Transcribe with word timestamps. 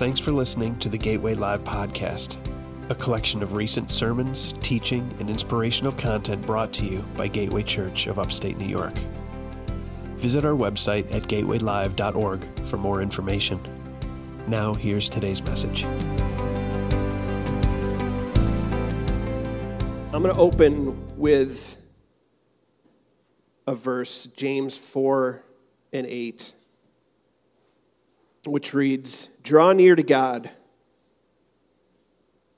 Thanks 0.00 0.18
for 0.18 0.32
listening 0.32 0.78
to 0.78 0.88
the 0.88 0.96
Gateway 0.96 1.34
Live 1.34 1.62
podcast, 1.62 2.38
a 2.88 2.94
collection 2.94 3.42
of 3.42 3.52
recent 3.52 3.90
sermons, 3.90 4.54
teaching, 4.62 5.14
and 5.20 5.28
inspirational 5.28 5.92
content 5.92 6.40
brought 6.46 6.72
to 6.72 6.86
you 6.86 7.02
by 7.18 7.28
Gateway 7.28 7.62
Church 7.62 8.06
of 8.06 8.18
Upstate 8.18 8.56
New 8.56 8.66
York. 8.66 8.94
Visit 10.14 10.46
our 10.46 10.54
website 10.54 11.14
at 11.14 11.24
gatewaylive.org 11.24 12.66
for 12.66 12.78
more 12.78 13.02
information. 13.02 13.60
Now, 14.48 14.72
here's 14.72 15.10
today's 15.10 15.42
message. 15.42 15.84
I'm 20.14 20.22
going 20.22 20.34
to 20.34 20.40
open 20.40 21.18
with 21.18 21.76
a 23.66 23.74
verse, 23.74 24.28
James 24.28 24.78
4 24.78 25.44
and 25.92 26.06
8, 26.06 26.54
which 28.44 28.74
reads 28.74 29.28
Draw 29.42 29.72
near 29.72 29.94
to 29.94 30.02
God, 30.02 30.50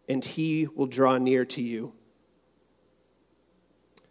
and 0.09 0.25
he 0.25 0.67
will 0.75 0.87
draw 0.87 1.19
near 1.19 1.45
to 1.47 1.63
you. 1.63 1.93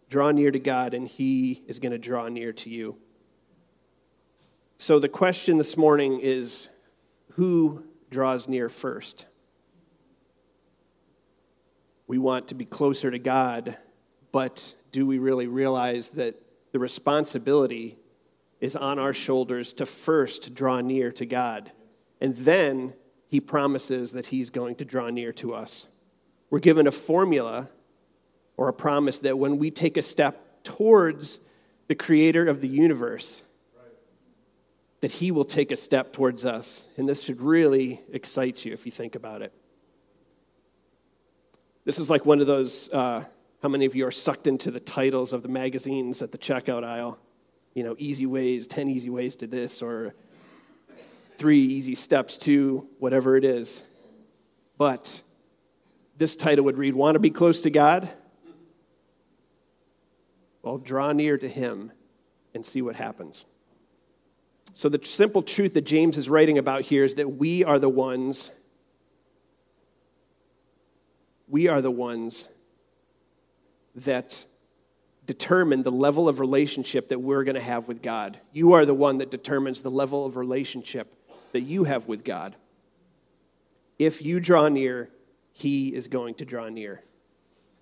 Draw 0.09 0.31
near 0.31 0.51
to 0.51 0.59
God, 0.59 0.93
and 0.93 1.07
he 1.07 1.63
is 1.67 1.79
going 1.79 1.93
to 1.93 1.97
draw 1.97 2.27
near 2.27 2.51
to 2.53 2.69
you. 2.69 2.97
So 4.77 4.99
the 4.99 5.07
question 5.07 5.57
this 5.57 5.77
morning 5.77 6.19
is 6.21 6.67
who 7.33 7.83
draws 8.09 8.47
near 8.47 8.67
first? 8.67 9.25
We 12.07 12.17
want 12.17 12.49
to 12.49 12.55
be 12.55 12.65
closer 12.65 13.09
to 13.09 13.19
God, 13.19 13.77
but 14.33 14.75
do 14.91 15.05
we 15.05 15.19
really 15.19 15.47
realize 15.47 16.09
that 16.09 16.35
the 16.73 16.79
responsibility 16.79 17.97
is 18.61 18.75
on 18.75 18.99
our 18.99 19.11
shoulders 19.11 19.73
to 19.73 19.85
first 19.85 20.53
draw 20.53 20.79
near 20.79 21.11
to 21.11 21.25
God? 21.25 21.71
And 22.21 22.35
then 22.35 22.93
he 23.27 23.41
promises 23.41 24.13
that 24.13 24.27
he's 24.27 24.49
going 24.49 24.75
to 24.75 24.85
draw 24.85 25.09
near 25.09 25.33
to 25.33 25.53
us. 25.53 25.87
We're 26.49 26.59
given 26.59 26.87
a 26.87 26.91
formula 26.91 27.69
or 28.57 28.67
a 28.67 28.73
promise 28.73 29.19
that 29.19 29.39
when 29.39 29.57
we 29.57 29.71
take 29.71 29.97
a 29.97 30.01
step 30.01 30.63
towards 30.63 31.39
the 31.87 31.95
creator 31.95 32.47
of 32.47 32.61
the 32.61 32.67
universe, 32.67 33.43
that 34.99 35.11
he 35.11 35.31
will 35.31 35.45
take 35.45 35.71
a 35.71 35.75
step 35.75 36.13
towards 36.13 36.45
us. 36.45 36.85
And 36.95 37.09
this 37.09 37.23
should 37.23 37.41
really 37.41 38.01
excite 38.11 38.63
you 38.63 38.71
if 38.73 38.85
you 38.85 38.91
think 38.91 39.15
about 39.15 39.41
it. 39.41 39.51
This 41.85 41.97
is 41.97 42.09
like 42.09 42.25
one 42.25 42.39
of 42.39 42.47
those, 42.47 42.89
uh, 42.93 43.23
how 43.63 43.69
many 43.69 43.85
of 43.85 43.95
you 43.95 44.05
are 44.05 44.11
sucked 44.11 44.45
into 44.45 44.69
the 44.69 44.79
titles 44.79 45.33
of 45.33 45.41
the 45.41 45.49
magazines 45.49 46.21
at 46.21 46.31
the 46.31 46.37
checkout 46.37 46.83
aisle? 46.83 47.17
You 47.73 47.83
know, 47.83 47.95
easy 47.97 48.25
ways, 48.25 48.67
10 48.67 48.89
easy 48.89 49.09
ways 49.09 49.35
to 49.37 49.47
this, 49.47 49.81
or 49.81 50.13
three 51.37 51.59
easy 51.59 51.95
steps 51.95 52.37
to 52.39 52.87
whatever 52.99 53.37
it 53.37 53.45
is. 53.45 53.83
But 54.77 55.21
this 56.17 56.35
title 56.35 56.65
would 56.65 56.77
read 56.77 56.95
Want 56.95 57.15
to 57.15 57.19
be 57.19 57.29
close 57.29 57.61
to 57.61 57.69
God? 57.69 58.09
Well, 60.61 60.77
draw 60.77 61.11
near 61.13 61.37
to 61.37 61.47
Him 61.47 61.91
and 62.53 62.65
see 62.65 62.81
what 62.81 62.95
happens. 62.95 63.45
So, 64.73 64.89
the 64.89 65.03
simple 65.03 65.41
truth 65.41 65.73
that 65.73 65.85
James 65.85 66.17
is 66.17 66.29
writing 66.29 66.57
about 66.57 66.81
here 66.81 67.03
is 67.03 67.15
that 67.15 67.27
we 67.27 67.63
are 67.63 67.79
the 67.79 67.89
ones 67.89 68.51
we 71.51 71.67
are 71.67 71.81
the 71.81 71.91
ones 71.91 72.47
that 73.93 74.45
determine 75.31 75.81
the 75.83 75.91
level 75.91 76.27
of 76.27 76.41
relationship 76.41 77.07
that 77.07 77.19
we're 77.19 77.45
going 77.45 77.55
to 77.55 77.61
have 77.61 77.87
with 77.87 78.01
God. 78.01 78.37
You 78.51 78.73
are 78.73 78.85
the 78.85 78.93
one 78.93 79.19
that 79.19 79.31
determines 79.31 79.81
the 79.81 79.89
level 79.89 80.25
of 80.25 80.35
relationship 80.35 81.15
that 81.53 81.61
you 81.61 81.85
have 81.85 82.09
with 82.09 82.25
God. 82.25 82.53
If 83.97 84.21
you 84.21 84.41
draw 84.41 84.67
near, 84.67 85.09
He 85.53 85.95
is 85.95 86.09
going 86.09 86.33
to 86.35 86.45
draw 86.45 86.67
near. 86.67 87.05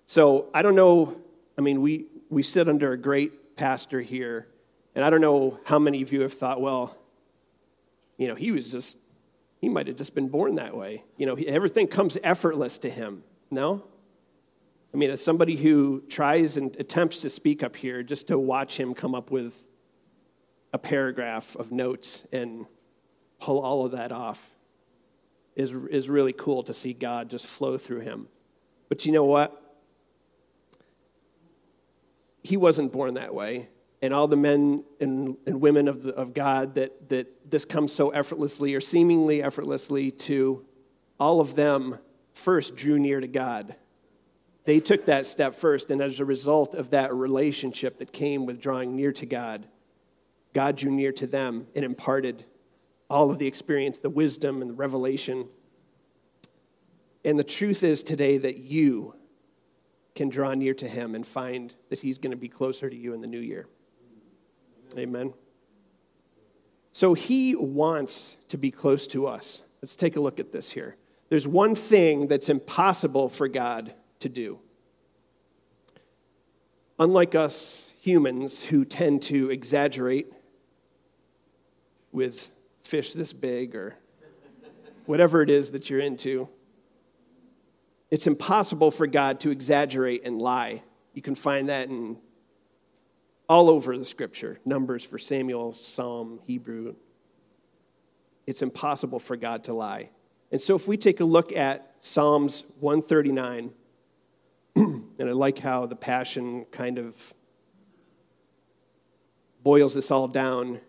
So 0.06 0.48
I 0.54 0.62
don't 0.62 0.76
know, 0.76 1.20
I 1.58 1.60
mean, 1.60 1.82
we, 1.82 2.06
we 2.28 2.44
sit 2.44 2.68
under 2.68 2.92
a 2.92 2.96
great 2.96 3.56
pastor 3.56 4.00
here, 4.00 4.46
and 4.94 5.04
I 5.04 5.10
don't 5.10 5.20
know 5.20 5.58
how 5.64 5.80
many 5.80 6.02
of 6.02 6.12
you 6.12 6.20
have 6.20 6.32
thought, 6.32 6.60
well, 6.60 6.96
you 8.16 8.28
know, 8.28 8.36
he 8.36 8.52
was 8.52 8.70
just, 8.70 8.96
he 9.60 9.68
might 9.68 9.88
have 9.88 9.96
just 9.96 10.14
been 10.14 10.28
born 10.28 10.54
that 10.54 10.76
way. 10.76 11.02
You 11.16 11.26
know, 11.26 11.34
everything 11.34 11.88
comes 11.88 12.16
effortless 12.22 12.78
to 12.78 12.90
him. 12.90 13.24
No? 13.50 13.82
I 14.92 14.96
mean, 14.96 15.10
as 15.10 15.22
somebody 15.22 15.56
who 15.56 16.02
tries 16.08 16.56
and 16.56 16.74
attempts 16.76 17.20
to 17.20 17.30
speak 17.30 17.62
up 17.62 17.76
here, 17.76 18.02
just 18.02 18.28
to 18.28 18.38
watch 18.38 18.78
him 18.78 18.94
come 18.94 19.14
up 19.14 19.30
with 19.30 19.66
a 20.72 20.78
paragraph 20.78 21.56
of 21.56 21.70
notes 21.70 22.26
and 22.32 22.66
pull 23.38 23.60
all 23.60 23.86
of 23.86 23.92
that 23.92 24.12
off 24.12 24.50
is, 25.56 25.72
is 25.90 26.08
really 26.08 26.32
cool 26.32 26.62
to 26.64 26.74
see 26.74 26.92
God 26.92 27.30
just 27.30 27.46
flow 27.46 27.78
through 27.78 28.00
him. 28.00 28.28
But 28.88 29.06
you 29.06 29.12
know 29.12 29.24
what? 29.24 29.56
He 32.42 32.56
wasn't 32.56 32.92
born 32.92 33.14
that 33.14 33.34
way. 33.34 33.68
And 34.02 34.14
all 34.14 34.26
the 34.26 34.36
men 34.36 34.84
and, 35.00 35.36
and 35.46 35.60
women 35.60 35.86
of, 35.86 36.02
the, 36.02 36.14
of 36.14 36.32
God 36.32 36.74
that, 36.76 37.10
that 37.10 37.50
this 37.50 37.64
comes 37.64 37.92
so 37.92 38.10
effortlessly 38.10 38.74
or 38.74 38.80
seemingly 38.80 39.42
effortlessly 39.42 40.10
to, 40.10 40.64
all 41.18 41.40
of 41.40 41.54
them 41.54 41.98
first 42.32 42.74
drew 42.74 42.98
near 42.98 43.20
to 43.20 43.28
God. 43.28 43.76
They 44.64 44.80
took 44.80 45.06
that 45.06 45.26
step 45.26 45.54
first, 45.54 45.90
and 45.90 46.00
as 46.02 46.20
a 46.20 46.24
result 46.24 46.74
of 46.74 46.90
that 46.90 47.14
relationship 47.14 47.98
that 47.98 48.12
came 48.12 48.46
with 48.46 48.60
drawing 48.60 48.94
near 48.94 49.12
to 49.12 49.26
God, 49.26 49.66
God 50.52 50.76
drew 50.76 50.90
near 50.90 51.12
to 51.12 51.26
them 51.26 51.66
and 51.74 51.84
imparted 51.84 52.44
all 53.08 53.30
of 53.30 53.38
the 53.38 53.46
experience, 53.46 53.98
the 53.98 54.10
wisdom, 54.10 54.60
and 54.60 54.70
the 54.70 54.74
revelation. 54.74 55.48
And 57.24 57.38
the 57.38 57.44
truth 57.44 57.82
is 57.82 58.02
today 58.02 58.38
that 58.38 58.58
you 58.58 59.14
can 60.14 60.28
draw 60.28 60.54
near 60.54 60.74
to 60.74 60.88
Him 60.88 61.14
and 61.14 61.26
find 61.26 61.74
that 61.88 62.00
He's 62.00 62.18
going 62.18 62.32
to 62.32 62.36
be 62.36 62.48
closer 62.48 62.90
to 62.90 62.96
you 62.96 63.14
in 63.14 63.20
the 63.20 63.26
new 63.26 63.40
year. 63.40 63.66
Amen. 64.96 65.32
So 66.92 67.14
He 67.14 67.54
wants 67.54 68.36
to 68.48 68.58
be 68.58 68.70
close 68.70 69.06
to 69.08 69.26
us. 69.26 69.62
Let's 69.80 69.96
take 69.96 70.16
a 70.16 70.20
look 70.20 70.38
at 70.38 70.52
this 70.52 70.70
here 70.70 70.96
there's 71.30 71.46
one 71.46 71.74
thing 71.74 72.26
that's 72.26 72.48
impossible 72.48 73.28
for 73.28 73.48
God 73.48 73.94
to 74.20 74.28
do. 74.28 74.58
Unlike 76.98 77.34
us 77.34 77.92
humans 78.00 78.62
who 78.62 78.84
tend 78.84 79.22
to 79.22 79.50
exaggerate 79.50 80.32
with 82.12 82.50
fish 82.82 83.12
this 83.12 83.32
big 83.32 83.74
or 83.74 83.96
whatever 85.06 85.42
it 85.42 85.50
is 85.50 85.70
that 85.70 85.90
you're 85.90 86.00
into, 86.00 86.48
it's 88.10 88.26
impossible 88.26 88.90
for 88.90 89.06
God 89.06 89.40
to 89.40 89.50
exaggerate 89.50 90.24
and 90.24 90.40
lie. 90.40 90.82
You 91.14 91.22
can 91.22 91.34
find 91.34 91.68
that 91.68 91.88
in 91.88 92.18
all 93.48 93.68
over 93.70 93.96
the 93.96 94.04
scripture 94.04 94.60
Numbers 94.64 95.04
for 95.04 95.18
Samuel, 95.18 95.72
Psalm, 95.72 96.40
Hebrew. 96.44 96.94
It's 98.46 98.62
impossible 98.62 99.18
for 99.18 99.36
God 99.36 99.64
to 99.64 99.72
lie. 99.72 100.10
And 100.52 100.60
so 100.60 100.74
if 100.74 100.88
we 100.88 100.96
take 100.96 101.20
a 101.20 101.24
look 101.24 101.52
at 101.52 101.94
Psalms 102.00 102.64
139, 102.80 103.72
and 104.76 105.04
I 105.18 105.32
like 105.32 105.58
how 105.58 105.86
the 105.86 105.96
Passion 105.96 106.66
kind 106.70 106.98
of 106.98 107.34
boils 109.62 109.94
this 109.94 110.10
all 110.10 110.28
down 110.28 110.80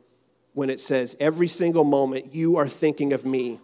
when 0.53 0.69
it 0.69 0.79
says, 0.79 1.15
Every 1.19 1.47
single 1.47 1.83
moment 1.83 2.33
you 2.33 2.57
are 2.57 2.67
thinking 2.67 3.13
of 3.13 3.25
me. 3.25 3.59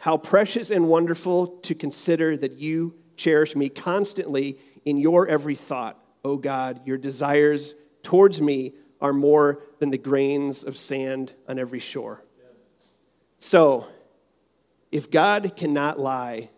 How 0.00 0.16
precious 0.16 0.70
and 0.70 0.88
wonderful 0.88 1.46
to 1.62 1.74
consider 1.74 2.36
that 2.36 2.52
you 2.52 2.94
cherish 3.16 3.54
me 3.54 3.68
constantly 3.68 4.58
in 4.84 4.96
your 4.96 5.28
every 5.28 5.54
thought. 5.54 6.02
O 6.24 6.32
oh 6.32 6.36
God, 6.36 6.80
your 6.86 6.96
desires 6.96 7.74
towards 8.02 8.40
me 8.40 8.74
are 9.00 9.12
more 9.12 9.62
than 9.78 9.90
the 9.90 9.98
grains 9.98 10.64
of 10.64 10.76
sand 10.76 11.32
on 11.48 11.58
every 11.58 11.80
shore. 11.80 12.22
So, 13.38 13.86
if 14.92 15.10
God 15.10 15.54
cannot 15.56 15.98
lie, 15.98 16.50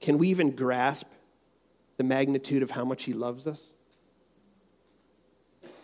can 0.00 0.18
we 0.18 0.28
even 0.28 0.52
grasp 0.52 1.08
the 1.96 2.04
magnitude 2.04 2.62
of 2.62 2.70
how 2.70 2.84
much 2.84 3.04
He 3.04 3.12
loves 3.12 3.46
us? 3.46 3.68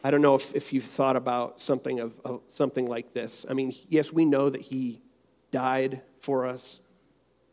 I 0.03 0.11
don't 0.11 0.23
know 0.23 0.35
if, 0.35 0.55
if 0.55 0.73
you've 0.73 0.85
thought 0.85 1.17
about 1.17 1.61
something 1.61 2.01
of, 2.01 2.19
of 2.25 2.41
something 2.49 2.87
like 2.87 3.13
this. 3.13 3.45
I 3.49 3.55
mean, 3.55 3.73
yes, 3.89 4.13
we 4.13 4.25
know 4.25 4.49
that 4.49 4.63
He 4.63 5.03
died 5.51 6.03
for 6.21 6.47
us. 6.47 6.81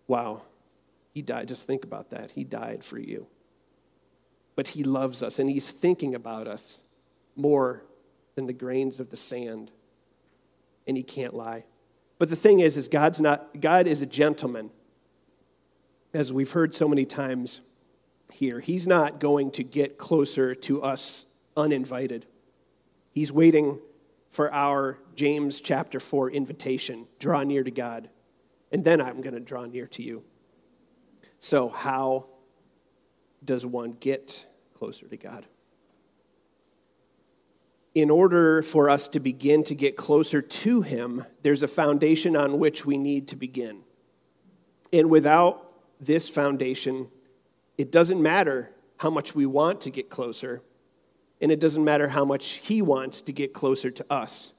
Wow, 0.07 0.43
He 1.13 1.21
died. 1.21 1.47
Just 1.47 1.67
think 1.67 1.83
about 1.83 2.11
that. 2.11 2.31
He 2.31 2.43
died 2.43 2.83
for 2.83 2.97
you. 2.97 3.27
But 4.55 4.69
He 4.69 4.83
loves 4.83 5.21
us, 5.21 5.39
and 5.39 5.49
He's 5.49 5.69
thinking 5.69 6.15
about 6.15 6.47
us 6.47 6.81
more 7.35 7.83
than 8.35 8.45
the 8.45 8.53
grains 8.53 8.99
of 8.99 9.09
the 9.09 9.17
sand, 9.17 9.71
and 10.87 10.95
He 10.95 11.03
can't 11.03 11.33
lie. 11.33 11.65
But 12.17 12.29
the 12.29 12.35
thing 12.35 12.61
is, 12.61 12.77
is 12.77 12.87
God's 12.87 13.21
not, 13.21 13.59
God 13.59 13.87
is 13.87 14.01
a 14.01 14.05
gentleman, 14.05 14.71
as 16.13 16.31
we've 16.33 16.51
heard 16.51 16.73
so 16.73 16.87
many 16.87 17.05
times 17.05 17.61
here. 18.37 18.59
He's 18.59 18.85
not 18.85 19.19
going 19.19 19.51
to 19.51 19.63
get 19.63 19.97
closer 19.97 20.53
to 20.55 20.83
us 20.83 21.25
uninvited. 21.55 22.25
He's 23.11 23.31
waiting 23.31 23.79
for 24.29 24.53
our 24.53 24.99
James 25.15 25.59
chapter 25.59 25.99
4 25.99 26.29
invitation 26.31 27.07
draw 27.19 27.43
near 27.43 27.63
to 27.63 27.71
God. 27.71 28.09
and 28.71 28.83
then 28.83 29.01
I'm 29.01 29.21
going 29.21 29.33
to 29.33 29.39
draw 29.39 29.65
near 29.65 29.87
to 29.87 30.03
you. 30.03 30.23
So, 31.39 31.69
how 31.69 32.27
does 33.43 33.65
one 33.65 33.93
get 33.93 34.45
closer 34.73 35.07
to 35.07 35.17
God? 35.17 35.45
In 37.95 38.09
order 38.11 38.61
for 38.61 38.89
us 38.89 39.07
to 39.09 39.19
begin 39.19 39.63
to 39.63 39.75
get 39.75 39.95
closer 39.95 40.41
to 40.41 40.81
Him, 40.81 41.25
there's 41.41 41.63
a 41.63 41.67
foundation 41.67 42.35
on 42.35 42.59
which 42.59 42.85
we 42.85 42.97
need 42.97 43.29
to 43.29 43.35
begin. 43.35 43.83
And 44.91 45.09
without 45.09 45.71
this 45.99 46.29
foundation, 46.29 47.09
it 47.77 47.91
doesn't 47.91 48.21
matter 48.21 48.71
how 48.97 49.09
much 49.09 49.35
we 49.35 49.45
want 49.45 49.81
to 49.81 49.91
get 49.91 50.09
closer, 50.09 50.61
and 51.39 51.51
it 51.51 51.59
doesn't 51.59 51.83
matter 51.83 52.07
how 52.07 52.25
much 52.25 52.53
He 52.55 52.81
wants 52.81 53.21
to 53.23 53.33
get 53.33 53.53
closer 53.53 53.91
to 53.91 54.05
us. 54.11 54.53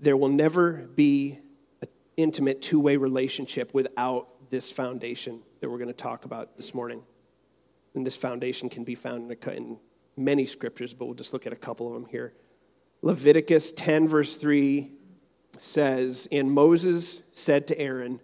There 0.00 0.16
will 0.16 0.28
never 0.28 0.72
be 0.72 1.38
an 1.82 1.88
intimate 2.16 2.62
two 2.62 2.80
way 2.80 2.96
relationship 2.96 3.74
without 3.74 4.28
this 4.50 4.70
foundation 4.70 5.42
that 5.60 5.70
we're 5.70 5.78
going 5.78 5.88
to 5.88 5.94
talk 5.94 6.24
about 6.24 6.56
this 6.56 6.74
morning. 6.74 7.02
And 7.94 8.06
this 8.06 8.16
foundation 8.16 8.68
can 8.68 8.84
be 8.84 8.94
found 8.94 9.30
in 9.48 9.78
many 10.16 10.46
scriptures, 10.46 10.94
but 10.94 11.06
we'll 11.06 11.14
just 11.14 11.32
look 11.32 11.46
at 11.46 11.52
a 11.52 11.56
couple 11.56 11.88
of 11.88 11.94
them 11.94 12.06
here. 12.06 12.34
Leviticus 13.02 13.72
10, 13.72 14.08
verse 14.08 14.34
3 14.34 14.90
says, 15.58 16.28
And 16.32 16.50
Moses 16.50 17.22
said 17.32 17.66
to 17.68 17.78
Aaron, 17.78 18.20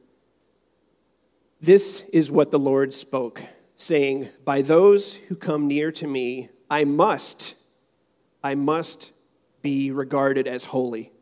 This 1.61 2.01
is 2.13 2.31
what 2.31 2.51
the 2.51 2.59
Lord 2.59 2.93
spoke, 2.93 3.43
saying, 3.83 4.29
By 4.45 4.63
those 4.63 5.15
who 5.15 5.35
come 5.35 5.67
near 5.67 5.91
to 5.93 6.07
me, 6.07 6.51
I 6.71 6.85
must, 6.85 7.55
I 8.43 8.55
must 8.55 9.13
be 9.61 9.91
regarded 9.91 10.47
as 10.47 10.65
holy. 10.65 11.13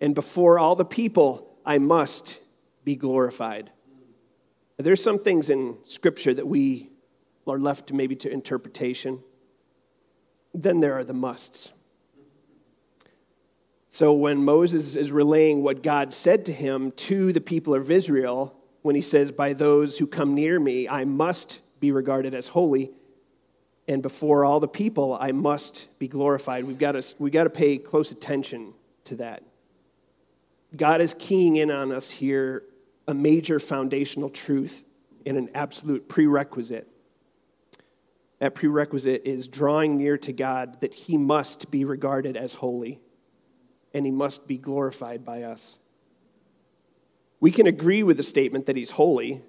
And 0.00 0.14
before 0.14 0.58
all 0.58 0.76
the 0.76 0.84
people, 0.84 1.56
I 1.66 1.78
must 1.78 2.40
be 2.84 2.94
glorified. 2.94 3.70
There's 4.76 5.02
some 5.02 5.18
things 5.18 5.50
in 5.50 5.78
Scripture 5.84 6.32
that 6.32 6.46
we 6.46 6.90
are 7.48 7.58
left 7.58 7.92
maybe 7.92 8.14
to 8.16 8.30
interpretation. 8.30 9.22
Then 10.54 10.78
there 10.80 10.94
are 10.94 11.04
the 11.04 11.14
musts. 11.14 11.72
So 13.90 14.12
when 14.12 14.44
Moses 14.44 14.94
is 14.94 15.10
relaying 15.10 15.64
what 15.64 15.82
God 15.82 16.12
said 16.12 16.46
to 16.46 16.52
him 16.52 16.92
to 16.92 17.32
the 17.32 17.40
people 17.40 17.74
of 17.74 17.90
Israel, 17.90 18.54
when 18.82 18.94
he 18.94 19.02
says, 19.02 19.32
By 19.32 19.52
those 19.52 19.98
who 19.98 20.06
come 20.06 20.36
near 20.36 20.60
me, 20.60 20.88
I 20.88 21.04
must 21.04 21.60
be 21.80 21.92
regarded 21.92 22.34
as 22.34 22.48
holy, 22.48 22.90
and 23.88 24.02
before 24.02 24.44
all 24.44 24.60
the 24.60 24.68
people, 24.68 25.16
I 25.18 25.32
must 25.32 25.88
be 25.98 26.08
glorified. 26.08 26.64
We've 26.64 26.78
got 26.78 26.92
to, 26.92 27.14
we've 27.18 27.32
got 27.32 27.44
to 27.44 27.50
pay 27.50 27.78
close 27.78 28.12
attention 28.12 28.74
to 29.04 29.16
that. 29.16 29.42
God 30.76 31.00
is 31.00 31.14
keying 31.18 31.56
in 31.56 31.70
on 31.70 31.90
us 31.92 32.10
here 32.10 32.64
a 33.06 33.14
major 33.14 33.58
foundational 33.58 34.28
truth 34.28 34.84
and 35.24 35.38
an 35.38 35.48
absolute 35.54 36.08
prerequisite. 36.08 36.86
That 38.38 38.54
prerequisite 38.54 39.22
is 39.24 39.48
drawing 39.48 39.96
near 39.96 40.18
to 40.18 40.32
God 40.32 40.80
that 40.82 40.92
he 40.92 41.16
must 41.16 41.70
be 41.70 41.84
regarded 41.86 42.36
as 42.36 42.54
holy 42.54 43.00
and 43.94 44.04
he 44.04 44.12
must 44.12 44.46
be 44.46 44.58
glorified 44.58 45.24
by 45.24 45.42
us. 45.42 45.78
We 47.40 47.50
can 47.50 47.66
agree 47.66 48.02
with 48.02 48.18
the 48.18 48.22
statement 48.22 48.66
that 48.66 48.76
he's 48.76 48.90
holy. 48.90 49.40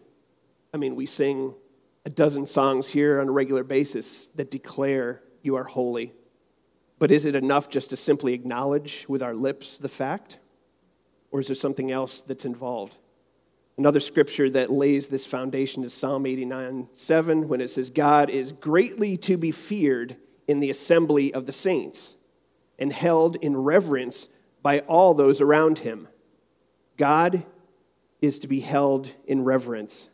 I 0.74 0.78
mean, 0.78 0.96
we 0.96 1.06
sing 1.06 1.54
a 2.10 2.12
dozen 2.12 2.44
songs 2.48 2.90
here 2.90 3.22
on 3.22 3.28
a 3.28 3.32
regular 3.32 3.64
basis 3.64 4.28
that 4.30 4.50
declare 4.50 5.22
you 5.44 5.56
are 5.56 5.64
holy. 5.64 6.12
But 6.98 7.12
is 7.12 7.24
it 7.24 7.36
enough 7.36 7.70
just 7.70 7.92
to 7.92 7.96
simply 7.96 8.34
acknowledge 8.34 9.06
with 9.08 9.22
our 9.22 9.36
lips 9.36 9.78
the 9.78 9.90
fact? 9.90 10.40
Or 11.30 11.40
is 11.40 11.48
there 11.48 11.56
something 11.56 11.92
else 11.92 12.22
that's 12.22 12.46
involved? 12.46 12.98
Another 13.78 14.00
scripture 14.00 14.50
that 14.50 14.72
lays 14.72 15.08
this 15.08 15.28
foundation 15.28 15.84
is 15.84 15.94
Psalm 15.94 16.26
89 16.26 16.90
7, 16.92 17.48
when 17.48 17.62
it 17.62 17.70
says, 17.70 17.92
God 17.92 18.32
is 18.32 18.54
greatly 18.54 19.16
to 19.18 19.38
be 19.38 19.52
feared 19.52 20.18
in 20.48 20.62
the 20.62 20.72
assembly 20.72 21.32
of 21.32 21.46
the 21.46 21.54
saints 21.54 22.16
and 22.80 22.92
held 22.92 23.36
in 23.36 23.56
reverence 23.56 24.30
by 24.64 24.80
all 24.80 25.14
those 25.14 25.42
around 25.42 25.80
him. 25.80 26.08
God 26.98 27.46
is 28.20 28.40
to 28.40 28.48
be 28.48 28.62
held 28.62 29.14
in 29.28 29.44
reverence 29.44 30.10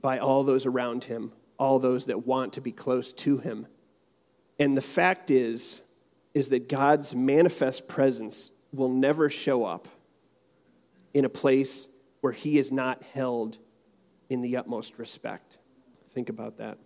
by 0.00 0.18
all 0.18 0.44
those 0.44 0.66
around 0.66 1.04
him, 1.04 1.32
all 1.58 1.78
those 1.78 2.06
that 2.06 2.26
want 2.26 2.54
to 2.54 2.60
be 2.60 2.72
close 2.72 3.12
to 3.12 3.38
him. 3.38 3.66
And 4.58 4.76
the 4.76 4.82
fact 4.82 5.30
is, 5.30 5.80
is 6.34 6.48
that 6.48 6.68
God's 6.68 7.14
manifest 7.14 7.86
presence 7.88 8.50
will 8.72 8.88
never 8.88 9.30
show 9.30 9.64
up 9.64 9.88
in 11.12 11.24
a 11.24 11.28
place 11.28 11.88
where 12.20 12.32
he 12.32 12.58
is 12.58 12.72
not 12.72 13.02
held 13.14 13.58
in 14.28 14.40
the 14.40 14.56
utmost 14.56 14.98
respect. 14.98 15.58
Think 16.08 16.28
about 16.28 16.58
that. 16.58 16.78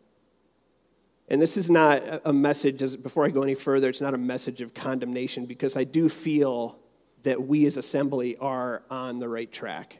And 1.29 1.41
this 1.41 1.57
is 1.57 1.69
not 1.69 2.03
a 2.25 2.33
message, 2.33 3.03
before 3.03 3.25
I 3.25 3.31
go 3.31 3.43
any 3.43 3.55
further, 3.55 3.89
it's 3.89 4.01
not 4.01 4.15
a 4.15 4.19
message 4.19 4.63
of 4.63 4.73
condemnation 4.75 5.47
because 5.47 5.77
I 5.77 5.85
do 5.85 6.09
feel 6.09 6.79
that 7.23 7.43
we 7.43 7.67
as 7.67 7.77
assembly 7.77 8.37
are 8.39 8.83
on 8.91 9.19
the 9.19 9.29
right 9.29 9.51
track. 9.51 9.99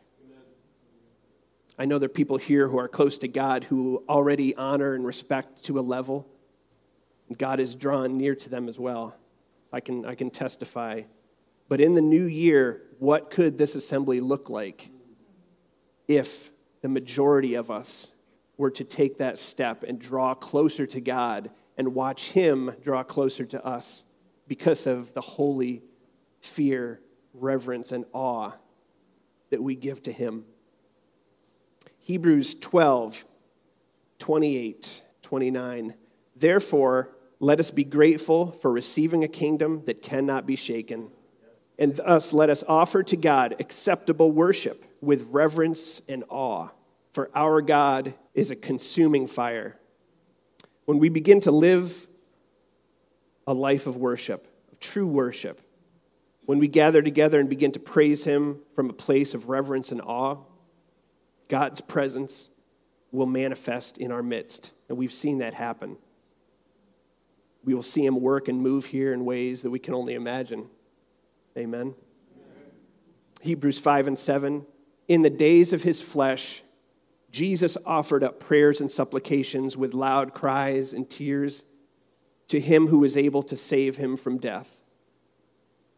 I 1.79 1.85
know 1.85 1.99
there 1.99 2.07
are 2.07 2.11
people 2.11 2.37
here 2.37 2.69
who 2.69 2.79
are 2.79 2.89
close 2.89 3.19
to 3.19 3.29
God 3.29 3.65
who 3.65 4.03
already 4.09 4.55
honor 4.57 4.95
and 4.95 5.07
respect 5.07 5.65
to 5.65 5.79
a 5.79 5.81
level. 5.81 6.29
God 7.37 7.61
is 7.61 7.75
drawn 7.75 8.17
near 8.17 8.35
to 8.35 8.49
them 8.49 8.69
as 8.69 8.79
well. 8.79 9.15
I 9.73 9.81
can, 9.81 10.05
I 10.05 10.15
can 10.15 10.31
testify. 10.31 11.03
But 11.69 11.81
in 11.81 11.95
the 11.95 12.01
new 12.01 12.25
year, 12.25 12.83
what 12.99 13.31
could 13.31 13.59
this 13.59 13.75
assembly 13.75 14.21
look 14.21 14.51
like? 14.51 14.91
if 16.09 16.51
the 16.81 16.89
majority 16.89 17.55
of 17.55 17.71
us 17.71 18.13
were 18.57 18.71
to 18.71 18.83
take 18.83 19.19
that 19.19 19.39
step 19.39 19.85
and 19.85 20.01
draw 20.01 20.35
closer 20.35 20.87
to 20.87 21.01
God 21.01 21.51
and 21.77 21.95
watch 21.95 22.31
Him 22.31 22.75
draw 22.83 23.05
closer 23.05 23.45
to 23.45 23.65
us 23.65 24.03
because 24.49 24.87
of 24.87 25.13
the 25.13 25.21
holy 25.21 25.83
fear, 26.41 27.01
reverence, 27.35 27.93
and 27.93 28.07
awe 28.13 28.53
that 29.51 29.63
we 29.63 29.77
give 29.77 30.03
to 30.05 30.13
Him. 30.13 30.45
Hebrews 32.09 32.55
12, 32.55 33.27
28, 34.19 35.03
29. 35.21 35.95
Therefore, 36.35 37.11
let 37.39 37.61
us 37.61 37.71
be 37.71 37.85
grateful 37.85 38.51
for 38.51 38.73
receiving 38.73 39.25
a 39.25 39.29
kingdom 39.29 39.85
that 39.85 40.01
cannot 40.01 40.47
be 40.47 40.57
shaken. 40.57 41.11
And 41.79 41.95
thus, 41.95 42.33
let 42.33 42.49
us 42.49 42.65
offer 42.67 43.03
to 43.03 43.17
God 43.19 43.57
acceptable 43.61 44.33
worship 44.33 44.87
with 45.03 45.29
reverence 45.33 46.01
and 46.09 46.25
awe, 46.31 46.71
for 47.13 47.31
our 47.35 47.61
God 47.61 48.15
is 48.33 48.51
a 48.51 48.57
consuming 48.57 49.27
fire. 49.27 49.79
When 50.87 50.99
we 50.99 51.11
begin 51.11 51.41
to 51.41 51.51
live 51.51 52.09
a 53.47 53.53
life 53.53 53.87
of 53.87 53.99
worship, 53.99 54.49
of 54.73 54.81
true 54.81 55.07
worship, 55.07 55.61
when 56.47 56.59
we 56.59 56.69
gather 56.69 57.03
together 57.03 57.39
and 57.39 57.51
begin 57.51 57.73
to 57.73 57.81
praise 57.81 58.25
Him 58.25 58.61
from 58.75 58.89
a 58.89 58.95
place 58.95 59.35
of 59.35 59.51
reverence 59.51 59.93
and 59.93 60.01
awe, 60.01 60.39
God's 61.49 61.81
presence 61.81 62.51
will 63.11 63.27
manifest 63.27 63.99
in 63.99 64.13
our 64.13 64.23
midst. 64.23 64.73
And 64.89 64.97
we've 64.99 65.13
seen 65.13 65.39
that 65.39 65.55
happen. 65.55 65.97
We 67.65 67.75
will 67.75 67.83
see 67.83 68.05
Him 68.05 68.21
work 68.21 68.49
and 68.49 68.61
move 68.61 68.87
here 68.87 69.13
in 69.13 69.25
ways 69.25 69.63
that 69.63 69.71
we 69.71 69.79
can 69.79 69.95
only 69.95 70.15
imagine. 70.15 70.69
Amen. 71.57 71.81
Amen. 71.81 71.95
Hebrews 73.41 73.79
5 73.79 74.09
and 74.09 74.19
7 74.19 74.67
in 75.09 75.23
the 75.23 75.31
days 75.31 75.73
of 75.73 75.83
his 75.83 76.03
flesh, 76.03 76.63
Jesus 77.33 77.77
offered 77.85 78.23
up 78.23 78.39
prayers 78.39 78.81
and 78.81 78.93
supplications 78.93 79.77
with 79.77 79.95
loud 79.95 80.35
cries 80.35 80.93
and 80.93 81.09
tears 81.09 81.65
to 82.49 82.61
him 82.61 82.87
who 82.87 82.99
was 82.99 83.17
able 83.17 83.43
to 83.45 83.57
save 83.57 83.97
him 83.97 84.17
from 84.17 84.39
death. 84.39 84.83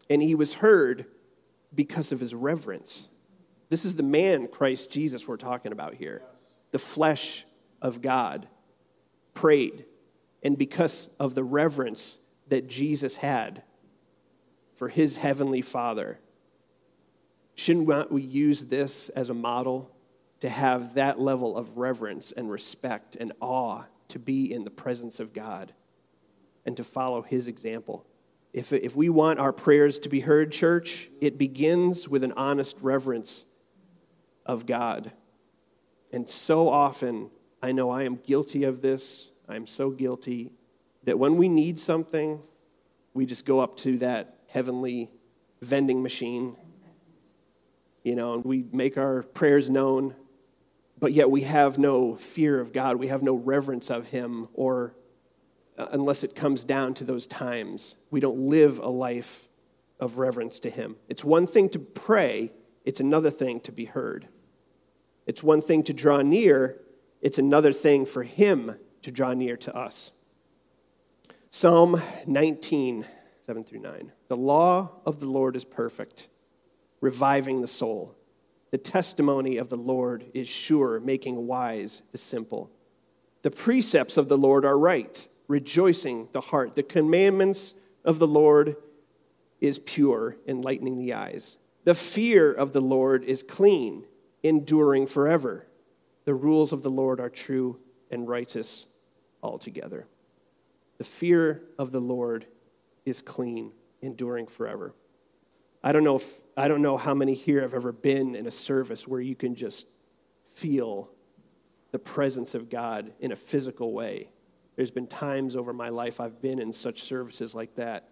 And 0.08 0.22
he 0.22 0.34
was 0.34 0.54
heard 0.54 1.06
because 1.74 2.12
of 2.12 2.20
his 2.20 2.34
reverence. 2.34 3.08
This 3.70 3.86
is 3.86 3.96
the 3.96 4.02
man, 4.02 4.48
Christ 4.48 4.90
Jesus, 4.90 5.26
we're 5.26 5.38
talking 5.38 5.72
about 5.72 5.94
here. 5.94 6.22
The 6.72 6.78
flesh 6.78 7.46
of 7.80 8.02
God 8.02 8.46
prayed. 9.32 9.86
And 10.42 10.58
because 10.58 11.08
of 11.18 11.34
the 11.34 11.44
reverence 11.44 12.18
that 12.48 12.68
Jesus 12.68 13.16
had 13.16 13.62
for 14.74 14.88
his 14.88 15.16
heavenly 15.16 15.62
Father, 15.62 16.18
Shouldn't 17.60 18.10
we 18.10 18.22
use 18.22 18.64
this 18.64 19.10
as 19.10 19.28
a 19.28 19.34
model 19.34 19.94
to 20.38 20.48
have 20.48 20.94
that 20.94 21.20
level 21.20 21.58
of 21.58 21.76
reverence 21.76 22.32
and 22.32 22.50
respect 22.50 23.16
and 23.16 23.34
awe 23.38 23.82
to 24.08 24.18
be 24.18 24.50
in 24.50 24.64
the 24.64 24.70
presence 24.70 25.20
of 25.20 25.34
God 25.34 25.74
and 26.64 26.74
to 26.78 26.82
follow 26.82 27.20
his 27.20 27.48
example? 27.48 28.06
If, 28.54 28.72
if 28.72 28.96
we 28.96 29.10
want 29.10 29.40
our 29.40 29.52
prayers 29.52 29.98
to 29.98 30.08
be 30.08 30.20
heard, 30.20 30.52
church, 30.52 31.10
it 31.20 31.36
begins 31.36 32.08
with 32.08 32.24
an 32.24 32.32
honest 32.32 32.78
reverence 32.80 33.44
of 34.46 34.66
God. 34.66 35.12
And 36.12 36.28
so 36.28 36.68
often, 36.68 37.30
I 37.62 37.72
know 37.72 37.90
I 37.90 38.02
am 38.04 38.16
guilty 38.16 38.64
of 38.64 38.80
this. 38.80 39.32
I'm 39.48 39.66
so 39.66 39.90
guilty 39.90 40.52
that 41.04 41.18
when 41.18 41.36
we 41.36 41.48
need 41.48 41.78
something, 41.78 42.44
we 43.14 43.26
just 43.26 43.44
go 43.44 43.60
up 43.60 43.76
to 43.78 43.98
that 43.98 44.38
heavenly 44.48 45.10
vending 45.60 46.02
machine 46.02 46.56
you 48.02 48.14
know, 48.14 48.34
and 48.34 48.44
we 48.44 48.64
make 48.72 48.96
our 48.96 49.22
prayers 49.22 49.68
known, 49.68 50.14
but 50.98 51.12
yet 51.12 51.30
we 51.30 51.42
have 51.42 51.78
no 51.78 52.14
fear 52.14 52.60
of 52.60 52.72
God. 52.72 52.96
We 52.96 53.08
have 53.08 53.22
no 53.22 53.34
reverence 53.34 53.90
of 53.90 54.06
Him, 54.06 54.48
or 54.54 54.94
uh, 55.76 55.86
unless 55.92 56.24
it 56.24 56.34
comes 56.34 56.64
down 56.64 56.94
to 56.94 57.04
those 57.04 57.26
times, 57.26 57.96
we 58.10 58.20
don't 58.20 58.48
live 58.48 58.78
a 58.78 58.88
life 58.88 59.48
of 59.98 60.18
reverence 60.18 60.60
to 60.60 60.70
Him. 60.70 60.96
It's 61.08 61.24
one 61.24 61.46
thing 61.46 61.68
to 61.70 61.78
pray, 61.78 62.52
it's 62.84 63.00
another 63.00 63.30
thing 63.30 63.60
to 63.60 63.72
be 63.72 63.84
heard. 63.84 64.28
It's 65.26 65.42
one 65.42 65.60
thing 65.60 65.82
to 65.84 65.92
draw 65.92 66.22
near, 66.22 66.80
it's 67.20 67.38
another 67.38 67.72
thing 67.72 68.06
for 68.06 68.22
Him 68.22 68.76
to 69.02 69.10
draw 69.10 69.34
near 69.34 69.56
to 69.58 69.74
us. 69.74 70.12
Psalm 71.50 72.00
19, 72.26 73.04
7 73.42 73.64
through 73.64 73.80
9. 73.80 74.12
The 74.28 74.36
law 74.36 75.00
of 75.04 75.20
the 75.20 75.26
Lord 75.26 75.56
is 75.56 75.64
perfect, 75.64 76.28
reviving 77.00 77.60
the 77.60 77.66
soul. 77.66 78.16
The 78.70 78.78
testimony 78.78 79.56
of 79.56 79.68
the 79.68 79.76
Lord 79.76 80.24
is 80.32 80.48
sure, 80.48 81.00
making 81.00 81.46
wise 81.46 82.02
the 82.12 82.18
simple. 82.18 82.70
The 83.42 83.50
precepts 83.50 84.16
of 84.16 84.28
the 84.28 84.38
Lord 84.38 84.64
are 84.64 84.78
right, 84.78 85.26
rejoicing 85.48 86.28
the 86.32 86.40
heart. 86.40 86.76
The 86.76 86.82
commandments 86.82 87.74
of 88.04 88.18
the 88.18 88.28
Lord 88.28 88.76
is 89.60 89.78
pure, 89.78 90.36
enlightening 90.46 90.96
the 90.96 91.14
eyes. 91.14 91.56
The 91.90 91.94
fear 91.96 92.52
of 92.52 92.72
the 92.72 92.80
Lord 92.80 93.24
is 93.24 93.42
clean, 93.42 94.04
enduring 94.44 95.08
forever. 95.08 95.66
The 96.24 96.36
rules 96.36 96.72
of 96.72 96.84
the 96.84 96.88
Lord 96.88 97.18
are 97.18 97.28
true 97.28 97.80
and 98.12 98.28
righteous 98.28 98.86
altogether. 99.42 100.06
The 100.98 101.04
fear 101.04 101.64
of 101.80 101.90
the 101.90 101.98
Lord 101.98 102.46
is 103.04 103.22
clean, 103.22 103.72
enduring 104.02 104.46
forever. 104.46 104.94
I 105.82 105.90
don't 105.90 106.04
know 106.04 106.14
if 106.14 106.42
I 106.56 106.68
don't 106.68 106.80
know 106.80 106.96
how 106.96 107.12
many 107.12 107.34
here 107.34 107.60
have 107.60 107.74
ever 107.74 107.90
been 107.90 108.36
in 108.36 108.46
a 108.46 108.52
service 108.52 109.08
where 109.08 109.20
you 109.20 109.34
can 109.34 109.56
just 109.56 109.88
feel 110.44 111.10
the 111.90 111.98
presence 111.98 112.54
of 112.54 112.70
God 112.70 113.14
in 113.18 113.32
a 113.32 113.36
physical 113.36 113.92
way. 113.92 114.30
There's 114.76 114.92
been 114.92 115.08
times 115.08 115.56
over 115.56 115.72
my 115.72 115.88
life 115.88 116.20
I've 116.20 116.40
been 116.40 116.60
in 116.60 116.72
such 116.72 117.02
services 117.02 117.52
like 117.56 117.74
that. 117.74 118.10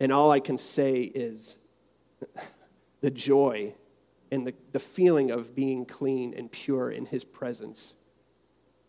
And 0.00 0.10
all 0.10 0.32
I 0.32 0.40
can 0.40 0.58
say 0.58 1.02
is 1.02 1.60
the 3.00 3.10
joy 3.10 3.74
and 4.30 4.46
the, 4.46 4.54
the 4.72 4.78
feeling 4.78 5.30
of 5.30 5.54
being 5.54 5.84
clean 5.84 6.34
and 6.34 6.50
pure 6.50 6.90
in 6.90 7.06
His 7.06 7.24
presence 7.24 7.94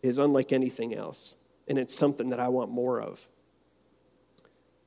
is 0.02 0.18
unlike 0.18 0.52
anything 0.52 0.94
else. 0.94 1.36
And 1.68 1.78
it's 1.78 1.94
something 1.94 2.30
that 2.30 2.40
I 2.40 2.48
want 2.48 2.70
more 2.70 3.00
of. 3.00 3.28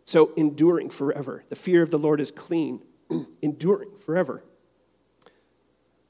So, 0.06 0.34
enduring 0.36 0.90
forever. 0.90 1.44
The 1.48 1.56
fear 1.56 1.82
of 1.82 1.92
the 1.92 2.00
Lord 2.00 2.20
is 2.20 2.30
clean, 2.30 2.84
enduring 3.42 3.96
forever. 3.98 4.44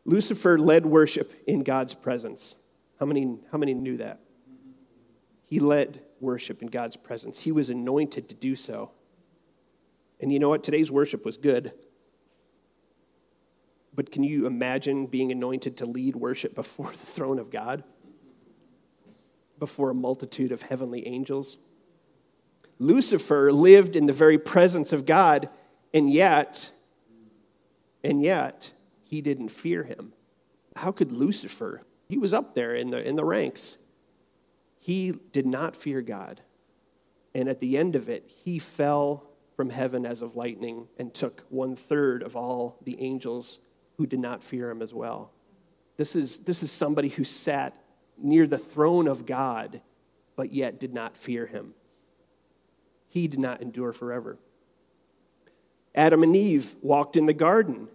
Lucifer 0.05 0.57
led 0.57 0.85
worship 0.85 1.31
in 1.47 1.63
God's 1.63 1.93
presence. 1.93 2.55
How 2.99 3.05
many, 3.05 3.37
how 3.51 3.57
many 3.57 3.73
knew 3.73 3.97
that? 3.97 4.19
He 5.45 5.59
led 5.59 6.01
worship 6.19 6.61
in 6.61 6.69
God's 6.69 6.97
presence. 6.97 7.43
He 7.43 7.51
was 7.51 7.69
anointed 7.69 8.27
to 8.29 8.35
do 8.35 8.55
so. 8.55 8.91
And 10.19 10.31
you 10.31 10.39
know 10.39 10.49
what? 10.49 10.63
Today's 10.63 10.91
worship 10.91 11.25
was 11.25 11.37
good. 11.37 11.73
But 13.95 14.11
can 14.11 14.23
you 14.23 14.45
imagine 14.45 15.05
being 15.05 15.31
anointed 15.31 15.77
to 15.77 15.85
lead 15.85 16.15
worship 16.15 16.55
before 16.55 16.89
the 16.91 16.97
throne 16.97 17.39
of 17.39 17.51
God? 17.51 17.83
Before 19.59 19.91
a 19.91 19.95
multitude 19.95 20.51
of 20.51 20.63
heavenly 20.63 21.07
angels? 21.07 21.57
Lucifer 22.79 23.51
lived 23.51 23.95
in 23.95 24.07
the 24.07 24.13
very 24.13 24.37
presence 24.37 24.91
of 24.91 25.05
God, 25.05 25.47
and 25.93 26.11
yet, 26.11 26.71
and 28.03 28.21
yet, 28.21 28.73
he 29.03 29.21
didn't 29.21 29.49
fear 29.49 29.83
him. 29.83 30.13
How 30.75 30.91
could 30.91 31.11
Lucifer? 31.11 31.83
He 32.09 32.17
was 32.17 32.33
up 32.33 32.55
there 32.55 32.73
in 32.73 32.89
the, 32.89 33.07
in 33.07 33.15
the 33.15 33.23
ranks. 33.23 33.77
He 34.79 35.13
did 35.31 35.45
not 35.45 35.75
fear 35.75 36.01
God. 36.01 36.41
And 37.35 37.47
at 37.47 37.59
the 37.59 37.77
end 37.77 37.95
of 37.95 38.09
it, 38.09 38.27
he 38.27 38.59
fell 38.59 39.29
from 39.55 39.69
heaven 39.69 40.05
as 40.05 40.21
of 40.21 40.35
lightning 40.35 40.87
and 40.97 41.13
took 41.13 41.45
one 41.49 41.75
third 41.75 42.23
of 42.23 42.35
all 42.35 42.79
the 42.83 42.99
angels 42.99 43.59
who 43.97 44.05
did 44.05 44.19
not 44.19 44.43
fear 44.43 44.69
him 44.69 44.81
as 44.81 44.93
well. 44.93 45.31
This 45.97 46.15
is, 46.15 46.39
this 46.39 46.63
is 46.63 46.71
somebody 46.71 47.09
who 47.09 47.23
sat 47.23 47.77
near 48.17 48.47
the 48.47 48.57
throne 48.57 49.07
of 49.07 49.25
God, 49.25 49.81
but 50.35 50.51
yet 50.51 50.79
did 50.79 50.93
not 50.93 51.15
fear 51.15 51.45
him 51.45 51.73
he 53.13 53.27
did 53.27 53.39
not 53.39 53.61
endure 53.61 53.93
forever. 53.93 54.39
Adam 55.93 56.23
and 56.23 56.35
Eve 56.35 56.75
walked 56.81 57.15
in 57.15 57.27
the 57.27 57.33
garden. 57.33 57.87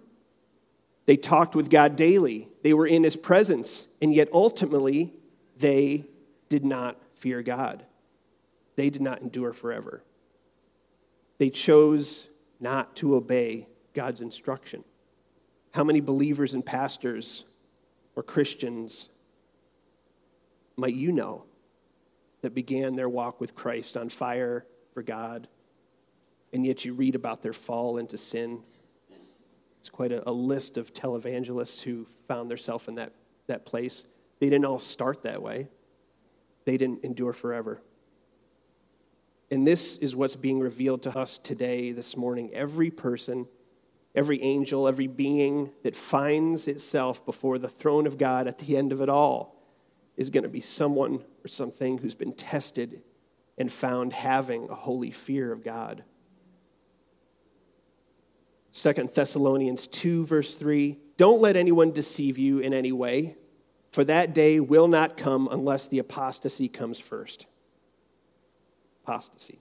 They 1.06 1.16
talked 1.16 1.56
with 1.56 1.70
God 1.70 1.96
daily. 1.96 2.48
They 2.62 2.72
were 2.72 2.86
in 2.86 3.02
his 3.02 3.16
presence, 3.16 3.88
and 4.00 4.14
yet 4.14 4.28
ultimately, 4.32 5.12
they 5.56 6.04
did 6.48 6.64
not 6.64 6.96
fear 7.14 7.42
God. 7.42 7.84
They 8.76 8.90
did 8.90 9.02
not 9.02 9.20
endure 9.20 9.52
forever. 9.52 10.04
They 11.38 11.50
chose 11.50 12.28
not 12.60 12.94
to 12.96 13.16
obey 13.16 13.66
God's 13.94 14.20
instruction. 14.20 14.84
How 15.72 15.84
many 15.84 16.00
believers 16.00 16.54
and 16.54 16.64
pastors 16.64 17.44
or 18.16 18.22
Christians 18.22 19.10
might 20.76 20.94
you 20.94 21.12
know 21.12 21.44
that 22.42 22.54
began 22.54 22.94
their 22.94 23.08
walk 23.08 23.40
with 23.40 23.54
Christ 23.54 23.96
on 23.96 24.08
fire 24.08 24.64
for 24.94 25.02
God, 25.02 25.48
and 26.52 26.64
yet 26.64 26.84
you 26.84 26.94
read 26.94 27.14
about 27.14 27.42
their 27.42 27.52
fall 27.52 27.98
into 27.98 28.16
sin. 28.16 28.62
It's 29.80 29.90
quite 29.90 30.12
a, 30.12 30.28
a 30.28 30.32
list 30.32 30.76
of 30.76 30.94
televangelists 30.94 31.82
who 31.82 32.06
found 32.26 32.50
themselves 32.50 32.88
in 32.88 32.94
that, 32.96 33.12
that 33.48 33.66
place. 33.66 34.06
They 34.38 34.48
didn't 34.48 34.64
all 34.64 34.78
start 34.78 35.22
that 35.25 35.42
way, 35.42 35.68
they 36.64 36.76
didn't 36.76 37.04
endure 37.04 37.32
forever. 37.32 37.80
And 39.50 39.66
this 39.66 39.96
is 39.96 40.14
what's 40.14 40.37
being 40.37 40.60
revealed 40.60 41.02
to 41.04 41.18
us 41.18 41.38
today, 41.38 41.92
this 41.92 42.16
morning. 42.16 42.50
Every 42.52 42.90
person, 42.90 43.48
every 44.18 44.42
angel, 44.42 44.88
every 44.88 45.06
being 45.06 45.70
that 45.84 45.94
finds 45.94 46.66
itself 46.66 47.25
before 47.25 47.56
the 47.56 47.68
throne 47.68 48.04
of 48.04 48.18
God 48.18 48.48
at 48.48 48.58
the 48.58 48.76
end 48.76 48.90
of 48.90 49.00
it 49.00 49.08
all 49.08 49.62
is 50.16 50.28
going 50.28 50.42
to 50.42 50.48
be 50.48 50.60
someone 50.60 51.25
or 51.44 51.46
something 51.48 51.98
who's 51.98 52.16
been 52.16 52.32
tested 52.32 53.00
and 53.56 53.70
found 53.70 54.12
having 54.12 54.68
a 54.70 54.75
holy 54.75 55.12
fear 55.12 55.52
of 55.52 55.62
God. 55.62 56.02
Second 58.72 59.10
Thessalonians 59.10 59.87
2, 59.87 60.25
verse 60.25 60.56
3 60.56 60.98
Don't 61.16 61.40
let 61.40 61.54
anyone 61.54 61.92
deceive 61.92 62.38
you 62.38 62.58
in 62.58 62.75
any 62.75 62.90
way, 62.90 63.37
for 63.92 64.02
that 64.02 64.34
day 64.34 64.58
will 64.58 64.88
not 64.88 65.16
come 65.16 65.48
unless 65.48 65.87
the 65.87 66.00
apostasy 66.00 66.68
comes 66.68 66.98
first. 66.98 67.46
Apostasy, 69.04 69.60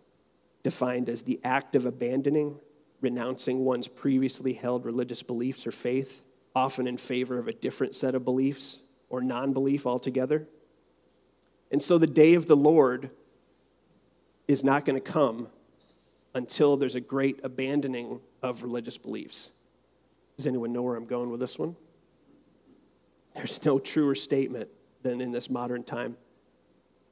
defined 0.64 1.10
as 1.10 1.22
the 1.22 1.40
act 1.44 1.76
of 1.76 1.86
abandoning, 1.86 2.60
renouncing 3.02 3.64
one's 3.64 3.88
previously 3.88 4.54
held 4.54 4.86
religious 4.86 5.24
beliefs 5.24 5.68
or 5.68 5.72
faith, 5.72 6.22
often 6.56 6.88
in 6.88 6.98
favor 6.98 7.38
of 7.38 7.48
a 7.48 7.54
different 7.54 7.96
set 7.96 8.16
of 8.16 8.26
beliefs 8.26 8.82
or 9.10 9.22
non 9.22 9.54
belief 9.54 9.86
altogether. 9.86 10.48
And 11.72 11.82
so 11.82 11.98
the 11.98 12.08
day 12.08 12.34
of 12.34 12.48
the 12.48 12.56
Lord 12.56 13.10
is 14.48 14.64
not 14.64 14.86
going 14.86 14.96
to 14.96 15.12
come 15.12 15.50
until 16.34 16.78
there's 16.78 16.96
a 16.96 17.02
great 17.02 17.40
abandoning 17.44 18.20
of 18.42 18.64
religious 18.64 18.98
beliefs. 18.98 19.52
Does 20.38 20.48
anyone 20.48 20.72
know 20.72 20.84
where 20.84 20.96
I'm 20.96 21.06
going 21.06 21.30
with 21.30 21.40
this 21.40 21.58
one? 21.58 21.76
There's 23.36 23.64
no 23.66 23.80
truer 23.80 24.16
statement 24.16 24.70
than 25.02 25.22
in 25.22 25.32
this 25.32 25.50
modern 25.50 25.84
time. 25.84 26.18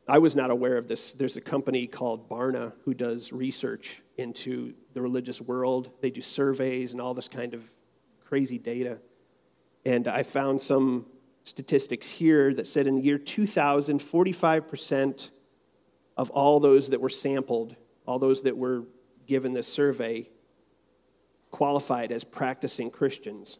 I 0.08 0.20
was 0.20 0.36
not 0.36 0.52
aware 0.52 0.78
of 0.78 0.88
this. 0.88 1.14
There's 1.14 1.38
a 1.38 1.42
company 1.42 1.88
called 1.88 2.30
Barna 2.30 2.74
who 2.84 2.94
does 2.94 3.34
research 3.34 4.02
into 4.18 4.76
the 4.96 5.02
religious 5.02 5.42
world. 5.42 5.92
They 6.02 6.10
do 6.10 6.22
surveys 6.22 6.94
and 6.94 7.02
all 7.02 7.14
this 7.14 7.28
kind 7.28 7.54
of 7.54 7.64
crazy 8.24 8.58
data. 8.58 8.98
And 9.86 10.08
I 10.08 10.24
found 10.24 10.62
some 10.62 11.06
statistics 11.44 12.10
here 12.10 12.54
that 12.54 12.66
said 12.66 12.88
in 12.88 12.96
the 12.96 13.04
year 13.04 13.20
2000, 13.20 14.00
45% 14.00 15.30
of 16.18 16.30
all 16.32 16.60
those 16.60 16.90
that 16.90 17.02
were 17.02 17.10
sampled, 17.10 17.76
all 18.08 18.18
those 18.18 18.44
that 18.44 18.58
were 18.58 18.86
given 19.28 19.54
this 19.54 19.68
survey, 19.68 20.30
qualified 21.52 22.12
as 22.12 22.24
practicing 22.24 22.90
Christians. 22.90 23.60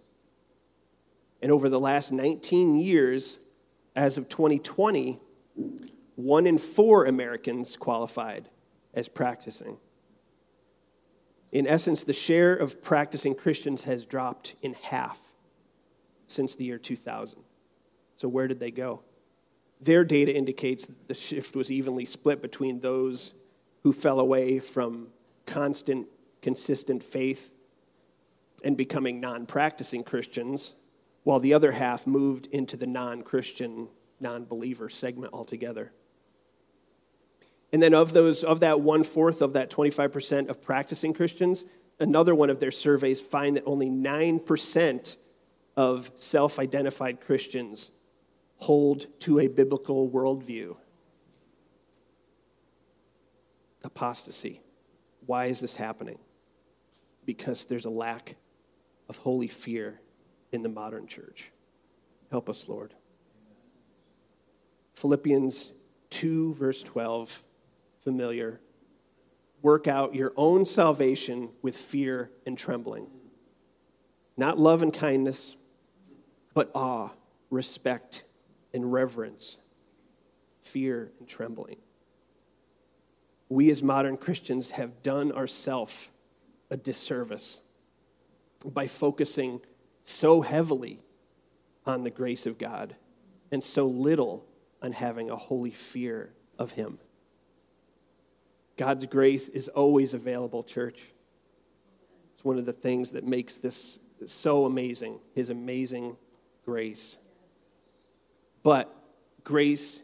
And 1.42 1.52
over 1.52 1.68
the 1.68 1.80
last 1.80 2.14
19 2.14 2.80
years, 2.80 3.40
as 3.94 4.18
of 4.18 4.30
2020, 4.30 5.20
one 6.16 6.48
in 6.48 6.58
four 6.58 7.06
Americans 7.06 7.76
qualified 7.76 8.50
as 8.94 9.10
practicing. 9.10 9.78
In 11.56 11.68
essence, 11.68 12.04
the 12.04 12.12
share 12.12 12.54
of 12.54 12.84
practicing 12.84 13.34
Christians 13.34 13.86
has 13.86 14.06
dropped 14.06 14.56
in 14.62 14.74
half 14.74 15.22
since 16.28 16.54
the 16.54 16.66
year 16.66 16.78
2000. 16.78 17.40
So, 18.18 18.28
where 18.28 18.50
did 18.50 18.60
they 18.60 18.72
go? 18.72 19.04
Their 19.80 20.04
data 20.04 20.36
indicates 20.36 20.86
that 20.86 21.08
the 21.08 21.14
shift 21.14 21.56
was 21.56 21.72
evenly 21.72 22.04
split 22.04 22.42
between 22.42 22.82
those 22.82 23.36
who 23.84 23.94
fell 23.94 24.20
away 24.20 24.60
from 24.60 25.08
constant, 25.46 26.08
consistent 26.42 27.02
faith 27.02 27.54
and 28.66 28.76
becoming 28.76 29.22
non 29.22 29.46
practicing 29.46 30.04
Christians, 30.04 30.76
while 31.24 31.40
the 31.40 31.54
other 31.54 31.72
half 31.72 32.06
moved 32.06 32.48
into 32.48 32.76
the 32.76 32.88
non 32.88 33.22
Christian, 33.22 33.88
non 34.20 34.44
believer 34.44 34.90
segment 34.90 35.32
altogether. 35.32 35.94
And 37.76 37.84
then 37.84 37.94
of 37.94 38.14
those, 38.14 38.46
of 38.46 38.62
that 38.62 38.80
one 38.80 39.04
fourth 39.04 39.42
of 39.42 39.52
that 39.52 39.70
25% 39.70 40.48
of 40.48 40.62
practicing 40.62 41.14
Christians, 41.14 41.66
another 42.00 42.34
one 42.34 42.50
of 42.50 42.62
their 42.62 42.72
surveys 42.72 43.20
find 43.20 43.58
that 43.58 43.66
only 43.66 43.90
9% 43.90 45.18
of 45.76 46.10
self 46.16 46.58
identified 46.58 47.20
Christians 47.20 47.92
hold 48.60 49.08
to 49.20 49.42
a 49.42 49.50
biblical 49.50 50.10
worldview. 50.10 50.78
Apostasy. 53.84 54.62
Why 55.26 55.48
is 55.48 55.60
this 55.60 55.76
happening? 55.76 56.20
Because 57.26 57.66
there's 57.66 57.84
a 57.84 57.90
lack 57.90 58.38
of 59.10 59.18
holy 59.18 59.50
fear 59.50 60.00
in 60.54 60.64
the 60.64 60.70
modern 60.70 61.08
church. 61.08 61.52
Help 62.32 62.48
us, 62.48 62.70
Lord. 62.70 62.94
Philippians 64.94 65.74
2, 66.12 66.54
verse 66.54 66.82
12, 66.82 67.44
familiar. 68.06 68.62
Work 69.62 69.88
out 69.88 70.16
your 70.16 70.32
own 70.38 70.66
salvation 70.66 71.50
with 71.62 71.76
fear 71.76 72.32
and 72.46 72.58
trembling. 72.58 73.08
Not 74.38 74.58
love 74.58 74.82
and 74.82 74.94
kindness, 74.94 75.58
but 76.54 76.72
awe, 76.74 77.10
respect, 77.50 78.24
and 78.74 78.94
reverence, 78.94 79.60
fear 80.62 81.12
and 81.20 81.28
trembling. 81.28 81.78
We 83.50 83.70
as 83.72 83.82
modern 83.82 84.18
Christians 84.18 84.72
have 84.72 85.02
done 85.02 85.32
ourselves 85.32 86.10
a 86.70 86.78
disservice 86.78 87.62
by 88.66 88.88
focusing 88.88 89.62
so 90.04 90.42
heavily 90.42 91.00
on 91.86 92.04
the 92.04 92.10
grace 92.10 92.46
of 92.46 92.58
God 92.58 92.96
and 93.52 93.64
so 93.64 93.88
little 93.88 94.46
on 94.82 94.92
having 94.92 95.30
a 95.30 95.36
holy 95.36 95.72
fear 95.72 96.34
of 96.60 96.72
Him. 96.72 97.00
God's 98.78 99.06
grace 99.06 99.48
is 99.50 99.68
always 99.70 100.14
available, 100.14 100.64
church. 100.64 101.12
It's 102.34 102.44
one 102.44 102.58
of 102.58 102.66
the 102.66 102.74
things 102.74 103.14
that 103.14 103.24
makes 103.24 103.58
this 103.58 104.00
so 104.26 104.66
amazing, 104.66 105.20
His 105.34 105.50
amazing 105.50 106.18
grace. 106.66 107.18
But 108.64 108.94
grace 109.44 110.02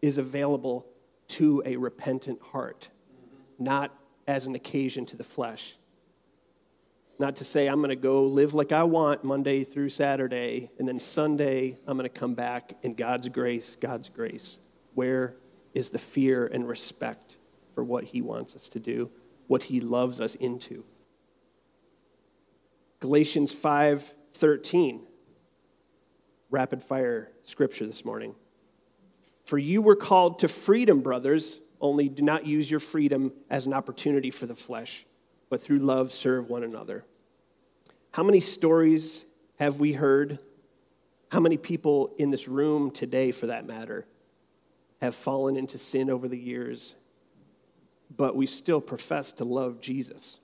is 0.00 0.18
available 0.18 0.86
to 1.28 1.62
a 1.64 1.76
repentant 1.76 2.40
heart, 2.40 2.90
not 3.58 3.96
as 4.26 4.46
an 4.46 4.54
occasion 4.54 5.06
to 5.06 5.16
the 5.16 5.24
flesh. 5.24 5.76
Not 7.18 7.36
to 7.36 7.44
say 7.44 7.66
I'm 7.66 7.78
going 7.78 7.90
to 7.90 7.96
go 7.96 8.24
live 8.24 8.54
like 8.54 8.72
I 8.72 8.84
want 8.84 9.24
Monday 9.24 9.64
through 9.64 9.88
Saturday, 9.88 10.70
and 10.78 10.86
then 10.86 10.98
Sunday 10.98 11.78
I'm 11.86 11.96
going 11.96 12.08
to 12.08 12.18
come 12.18 12.34
back 12.34 12.74
in 12.82 12.94
God's 12.94 13.28
grace, 13.28 13.76
God's 13.76 14.08
grace. 14.08 14.58
Where 14.94 15.36
is 15.74 15.90
the 15.90 15.98
fear 15.98 16.46
and 16.46 16.68
respect 16.68 17.36
for 17.74 17.84
what 17.84 18.04
He 18.04 18.20
wants 18.20 18.54
us 18.56 18.68
to 18.70 18.80
do, 18.80 19.10
what 19.46 19.64
He 19.64 19.80
loves 19.80 20.20
us 20.20 20.34
into? 20.34 20.84
Galatians 23.00 23.52
5 23.52 24.14
13. 24.34 25.02
Rapid 26.50 26.82
fire 26.82 27.30
scripture 27.42 27.86
this 27.86 28.04
morning. 28.04 28.34
For 29.44 29.58
you 29.58 29.82
were 29.82 29.96
called 29.96 30.38
to 30.40 30.48
freedom, 30.48 31.00
brothers, 31.00 31.60
only 31.80 32.08
do 32.08 32.22
not 32.22 32.46
use 32.46 32.70
your 32.70 32.80
freedom 32.80 33.32
as 33.50 33.66
an 33.66 33.72
opportunity 33.72 34.30
for 34.30 34.46
the 34.46 34.54
flesh, 34.54 35.04
but 35.50 35.60
through 35.60 35.80
love 35.80 36.12
serve 36.12 36.48
one 36.48 36.62
another. 36.62 37.04
How 38.12 38.22
many 38.22 38.40
stories 38.40 39.24
have 39.58 39.80
we 39.80 39.92
heard? 39.92 40.38
How 41.30 41.40
many 41.40 41.56
people 41.56 42.14
in 42.18 42.30
this 42.30 42.46
room 42.46 42.90
today, 42.90 43.32
for 43.32 43.46
that 43.48 43.66
matter, 43.66 44.06
have 45.00 45.14
fallen 45.14 45.56
into 45.56 45.78
sin 45.78 46.08
over 46.08 46.28
the 46.28 46.38
years, 46.38 46.94
but 48.16 48.36
we 48.36 48.46
still 48.46 48.80
profess 48.80 49.32
to 49.34 49.44
love 49.44 49.80
Jesus? 49.80 50.40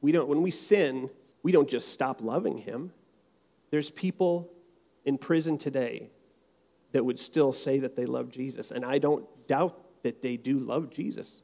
We 0.00 0.12
don't, 0.12 0.28
when 0.28 0.42
we 0.42 0.50
sin, 0.50 1.10
we 1.42 1.52
don't 1.52 1.68
just 1.68 1.88
stop 1.88 2.20
loving 2.20 2.58
him. 2.58 2.92
There's 3.70 3.90
people 3.90 4.50
in 5.04 5.18
prison 5.18 5.58
today 5.58 6.10
that 6.92 7.04
would 7.04 7.18
still 7.18 7.52
say 7.52 7.80
that 7.80 7.96
they 7.96 8.06
love 8.06 8.30
Jesus, 8.30 8.70
and 8.70 8.84
I 8.84 8.98
don't 8.98 9.26
doubt 9.48 10.02
that 10.02 10.22
they 10.22 10.36
do 10.36 10.58
love 10.58 10.90
Jesus. 10.90 11.42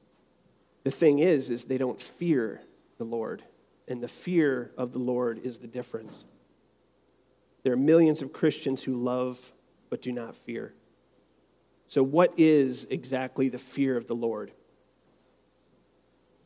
The 0.84 0.90
thing 0.90 1.18
is, 1.18 1.50
is 1.50 1.64
they 1.64 1.78
don't 1.78 2.00
fear 2.00 2.62
the 2.98 3.04
Lord 3.04 3.42
and 3.90 4.00
the 4.00 4.08
fear 4.08 4.70
of 4.78 4.92
the 4.92 5.00
Lord 5.00 5.40
is 5.42 5.58
the 5.58 5.66
difference. 5.66 6.24
There 7.64 7.72
are 7.72 7.76
millions 7.76 8.22
of 8.22 8.32
Christians 8.32 8.84
who 8.84 8.94
love 8.94 9.52
but 9.90 10.00
do 10.00 10.12
not 10.12 10.36
fear. 10.36 10.72
So, 11.88 12.04
what 12.04 12.32
is 12.38 12.86
exactly 12.88 13.48
the 13.48 13.58
fear 13.58 13.96
of 13.96 14.06
the 14.06 14.14
Lord? 14.14 14.52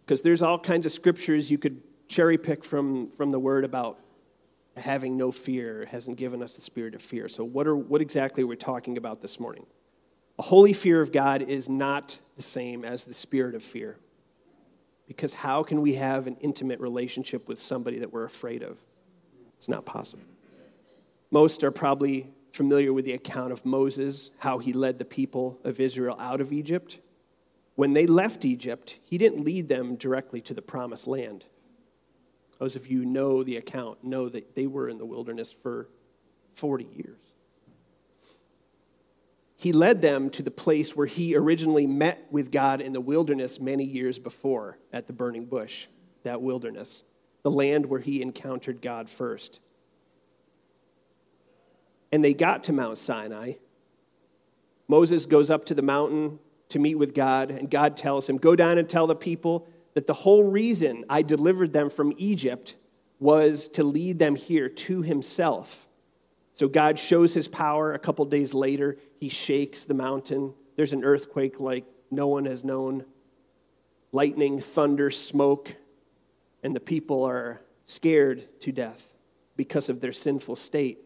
Because 0.04 0.22
there's 0.22 0.42
all 0.42 0.58
kinds 0.58 0.84
of 0.86 0.92
scriptures 0.92 1.50
you 1.50 1.58
could 1.58 1.80
cherry 2.08 2.36
pick 2.36 2.64
from, 2.64 3.10
from 3.10 3.30
the 3.30 3.38
word 3.38 3.64
about 3.64 3.98
having 4.76 5.16
no 5.16 5.32
fear, 5.32 5.86
hasn't 5.90 6.16
given 6.16 6.42
us 6.42 6.56
the 6.56 6.60
spirit 6.60 6.94
of 6.94 7.02
fear. 7.02 7.28
So, 7.28 7.44
what, 7.44 7.66
are, 7.66 7.76
what 7.76 8.00
exactly 8.00 8.42
are 8.42 8.46
we 8.46 8.56
talking 8.56 8.98
about 8.98 9.20
this 9.20 9.38
morning? 9.38 9.66
A 10.38 10.42
holy 10.42 10.72
fear 10.72 11.00
of 11.00 11.12
God 11.12 11.42
is 11.42 11.68
not 11.68 12.18
the 12.36 12.42
same 12.42 12.84
as 12.84 13.04
the 13.04 13.14
spirit 13.14 13.54
of 13.54 13.62
fear. 13.62 13.96
Because 15.06 15.34
how 15.34 15.62
can 15.62 15.80
we 15.80 15.94
have 15.94 16.26
an 16.26 16.36
intimate 16.40 16.80
relationship 16.80 17.46
with 17.46 17.58
somebody 17.58 17.98
that 18.00 18.12
we're 18.12 18.24
afraid 18.24 18.62
of? 18.62 18.78
It's 19.58 19.68
not 19.68 19.84
possible. 19.84 20.24
Most 21.30 21.62
are 21.62 21.70
probably 21.70 22.30
familiar 22.52 22.92
with 22.92 23.04
the 23.04 23.12
account 23.12 23.52
of 23.52 23.64
Moses, 23.64 24.30
how 24.38 24.58
he 24.58 24.72
led 24.72 24.98
the 24.98 25.04
people 25.04 25.58
of 25.64 25.80
Israel 25.80 26.16
out 26.18 26.40
of 26.40 26.52
Egypt. 26.52 27.00
When 27.74 27.92
they 27.92 28.06
left 28.06 28.44
Egypt, 28.44 28.98
he 29.04 29.18
didn't 29.18 29.44
lead 29.44 29.68
them 29.68 29.96
directly 29.96 30.40
to 30.42 30.54
the 30.54 30.62
promised 30.62 31.06
land. 31.06 31.44
Those 32.58 32.76
of 32.76 32.86
you 32.86 33.00
who 33.00 33.04
know 33.04 33.42
the 33.42 33.56
account 33.56 34.04
know 34.04 34.28
that 34.28 34.54
they 34.54 34.66
were 34.66 34.88
in 34.88 34.98
the 34.98 35.04
wilderness 35.04 35.52
for 35.52 35.88
40 36.54 36.84
years 36.84 37.34
he 39.64 39.72
led 39.72 40.02
them 40.02 40.28
to 40.28 40.42
the 40.42 40.50
place 40.50 40.94
where 40.94 41.06
he 41.06 41.34
originally 41.34 41.86
met 41.86 42.26
with 42.30 42.50
God 42.52 42.82
in 42.82 42.92
the 42.92 43.00
wilderness 43.00 43.58
many 43.58 43.82
years 43.82 44.18
before 44.18 44.76
at 44.92 45.06
the 45.06 45.14
burning 45.14 45.46
bush, 45.46 45.86
that 46.22 46.42
wilderness, 46.42 47.02
the 47.42 47.50
land 47.50 47.86
where 47.86 48.00
he 48.00 48.20
encountered 48.20 48.82
God 48.82 49.08
first. 49.08 49.60
And 52.12 52.22
they 52.22 52.34
got 52.34 52.64
to 52.64 52.74
Mount 52.74 52.98
Sinai. 52.98 53.54
Moses 54.86 55.24
goes 55.24 55.50
up 55.50 55.64
to 55.64 55.74
the 55.74 55.80
mountain 55.80 56.40
to 56.68 56.78
meet 56.78 56.96
with 56.96 57.14
God, 57.14 57.50
and 57.50 57.70
God 57.70 57.96
tells 57.96 58.28
him, 58.28 58.36
Go 58.36 58.56
down 58.56 58.78
and 58.78 58.88
tell 58.88 59.06
the 59.06 59.14
people 59.14 59.68
that 59.94 60.06
the 60.06 60.14
whole 60.14 60.44
reason 60.44 61.04
I 61.08 61.22
delivered 61.22 61.72
them 61.72 61.88
from 61.90 62.12
Egypt 62.18 62.76
was 63.20 63.68
to 63.68 63.84
lead 63.84 64.18
them 64.18 64.34
here 64.34 64.68
to 64.68 65.02
himself. 65.02 65.88
So 66.52 66.68
God 66.68 66.98
shows 66.98 67.34
his 67.34 67.48
power. 67.48 67.92
A 67.92 67.98
couple 67.98 68.24
days 68.24 68.54
later, 68.54 68.96
he 69.18 69.28
shakes 69.28 69.84
the 69.84 69.94
mountain. 69.94 70.54
There's 70.76 70.92
an 70.92 71.04
earthquake 71.04 71.60
like 71.60 71.84
no 72.10 72.28
one 72.28 72.44
has 72.44 72.64
known. 72.64 73.04
Lightning, 74.12 74.60
thunder, 74.60 75.10
smoke, 75.10 75.74
and 76.62 76.74
the 76.74 76.80
people 76.80 77.24
are 77.24 77.60
scared 77.84 78.60
to 78.60 78.72
death 78.72 79.14
because 79.56 79.88
of 79.88 80.00
their 80.00 80.12
sinful 80.12 80.56
state. 80.56 80.98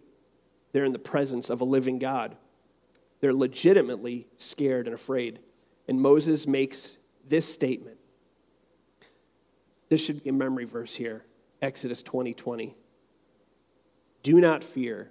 They're 0.73 0.85
in 0.85 0.93
the 0.93 0.99
presence 0.99 1.51
of 1.51 1.61
a 1.61 1.65
living 1.65 1.99
God. 1.99 2.37
They're 3.21 3.35
legitimately 3.35 4.29
scared 4.37 4.87
and 4.87 4.95
afraid. 4.95 5.41
And 5.89 6.01
Moses 6.01 6.47
makes 6.47 6.99
this 7.27 7.53
statement. 7.53 7.97
This 9.89 10.05
should 10.05 10.23
be 10.23 10.31
a 10.31 10.33
memory 10.33 10.65
verse 10.65 10.95
here 10.95 11.25
Exodus 11.61 12.03
20 12.03 12.35
20. 12.35 12.77
Do 14.23 14.41
not 14.41 14.63
fear 14.63 15.11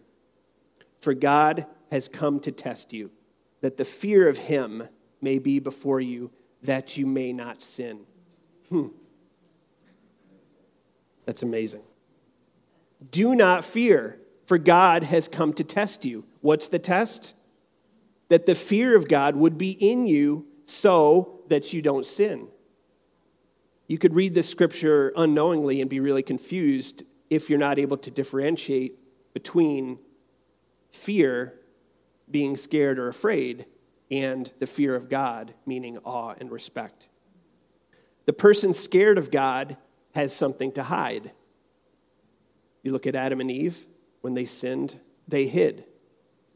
for 1.02 1.14
God 1.14 1.66
has 1.92 2.08
come 2.08 2.40
to 2.42 2.52
test 2.52 2.94
you, 2.94 3.12
that 3.62 3.78
the 3.78 3.86
fear 3.86 4.28
of 4.28 4.38
him 4.38 4.88
may 5.22 5.40
be 5.40 5.60
before 5.60 6.02
you, 6.02 6.32
that 6.64 6.98
you 6.98 7.06
may 7.06 7.32
not 7.34 7.62
sin. 7.62 8.02
Hmm. 8.70 8.88
That's 11.26 11.44
amazing. 11.44 11.84
Do 13.12 13.36
not 13.36 13.64
fear, 13.64 14.20
for 14.46 14.58
God 14.58 15.04
has 15.04 15.28
come 15.28 15.54
to 15.54 15.64
test 15.64 16.04
you. 16.04 16.26
What's 16.42 16.68
the 16.68 16.80
test? 16.80 17.34
That 18.30 18.46
the 18.46 18.56
fear 18.56 18.96
of 18.96 19.08
God 19.08 19.36
would 19.36 19.58
be 19.58 19.72
in 19.72 20.08
you 20.08 20.47
so 20.68 21.40
that 21.48 21.74
you 21.74 21.82
don't 21.82 22.06
sin. 22.06 22.50
You 23.88 23.98
could 23.98 24.14
read 24.14 24.34
this 24.34 24.50
scripture 24.50 25.14
unknowingly 25.16 25.82
and 25.82 25.90
be 25.90 26.00
really 26.00 26.22
confused 26.22 27.04
if 27.30 27.50
you're 27.50 27.58
not 27.58 27.80
able 27.80 27.98
to 27.98 28.12
differentiate 28.12 29.00
between 29.34 29.98
fear, 30.92 31.60
being 32.30 32.56
scared 32.56 33.00
or 33.00 33.08
afraid, 33.08 33.66
and 34.12 34.52
the 34.60 34.68
fear 34.68 34.94
of 34.96 35.10
God, 35.10 35.54
meaning 35.66 35.98
awe 36.00 36.36
and 36.40 36.52
respect. 36.52 37.08
The 38.26 38.34
person 38.34 38.74
scared 38.74 39.18
of 39.18 39.32
God 39.32 39.78
has 40.16 40.36
something 40.36 40.74
to 40.74 40.84
hide. 40.84 41.32
You 42.84 42.92
look 42.92 43.08
at 43.08 43.16
Adam 43.16 43.40
and 43.40 43.50
Eve 43.50 43.88
when 44.22 44.34
they 44.34 44.46
sinned 44.46 45.00
they 45.28 45.48
hid. 45.48 45.86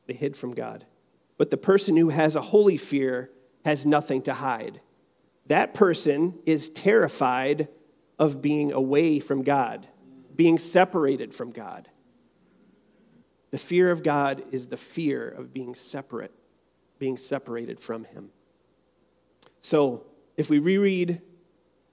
They 0.08 0.14
hid 0.14 0.36
from 0.36 0.54
God. 0.54 0.86
But 1.38 1.50
the 1.50 1.58
person 1.58 1.98
who 1.98 2.10
has 2.10 2.36
a 2.36 2.42
holy 2.42 2.78
fear 2.78 3.30
has 3.66 3.86
nothing 3.86 4.22
to 4.24 4.34
hide. 4.34 4.82
That 5.48 5.74
person 5.74 6.40
is 6.46 6.70
terrified 6.70 7.68
of 8.18 8.42
being 8.42 8.72
away 8.72 9.20
from 9.20 9.44
God, 9.44 9.88
being 10.36 10.58
separated 10.58 11.34
from 11.34 11.52
God. 11.52 11.90
The 13.52 13.58
fear 13.58 13.92
of 13.92 14.04
God 14.04 14.44
is 14.52 14.68
the 14.68 14.78
fear 14.78 15.28
of 15.28 15.54
being 15.54 15.76
separate, 15.76 16.32
being 17.00 17.18
separated 17.18 17.80
from 17.80 18.06
Him. 18.06 18.30
So, 19.60 20.06
if 20.38 20.50
we 20.50 20.60
reread 20.60 21.22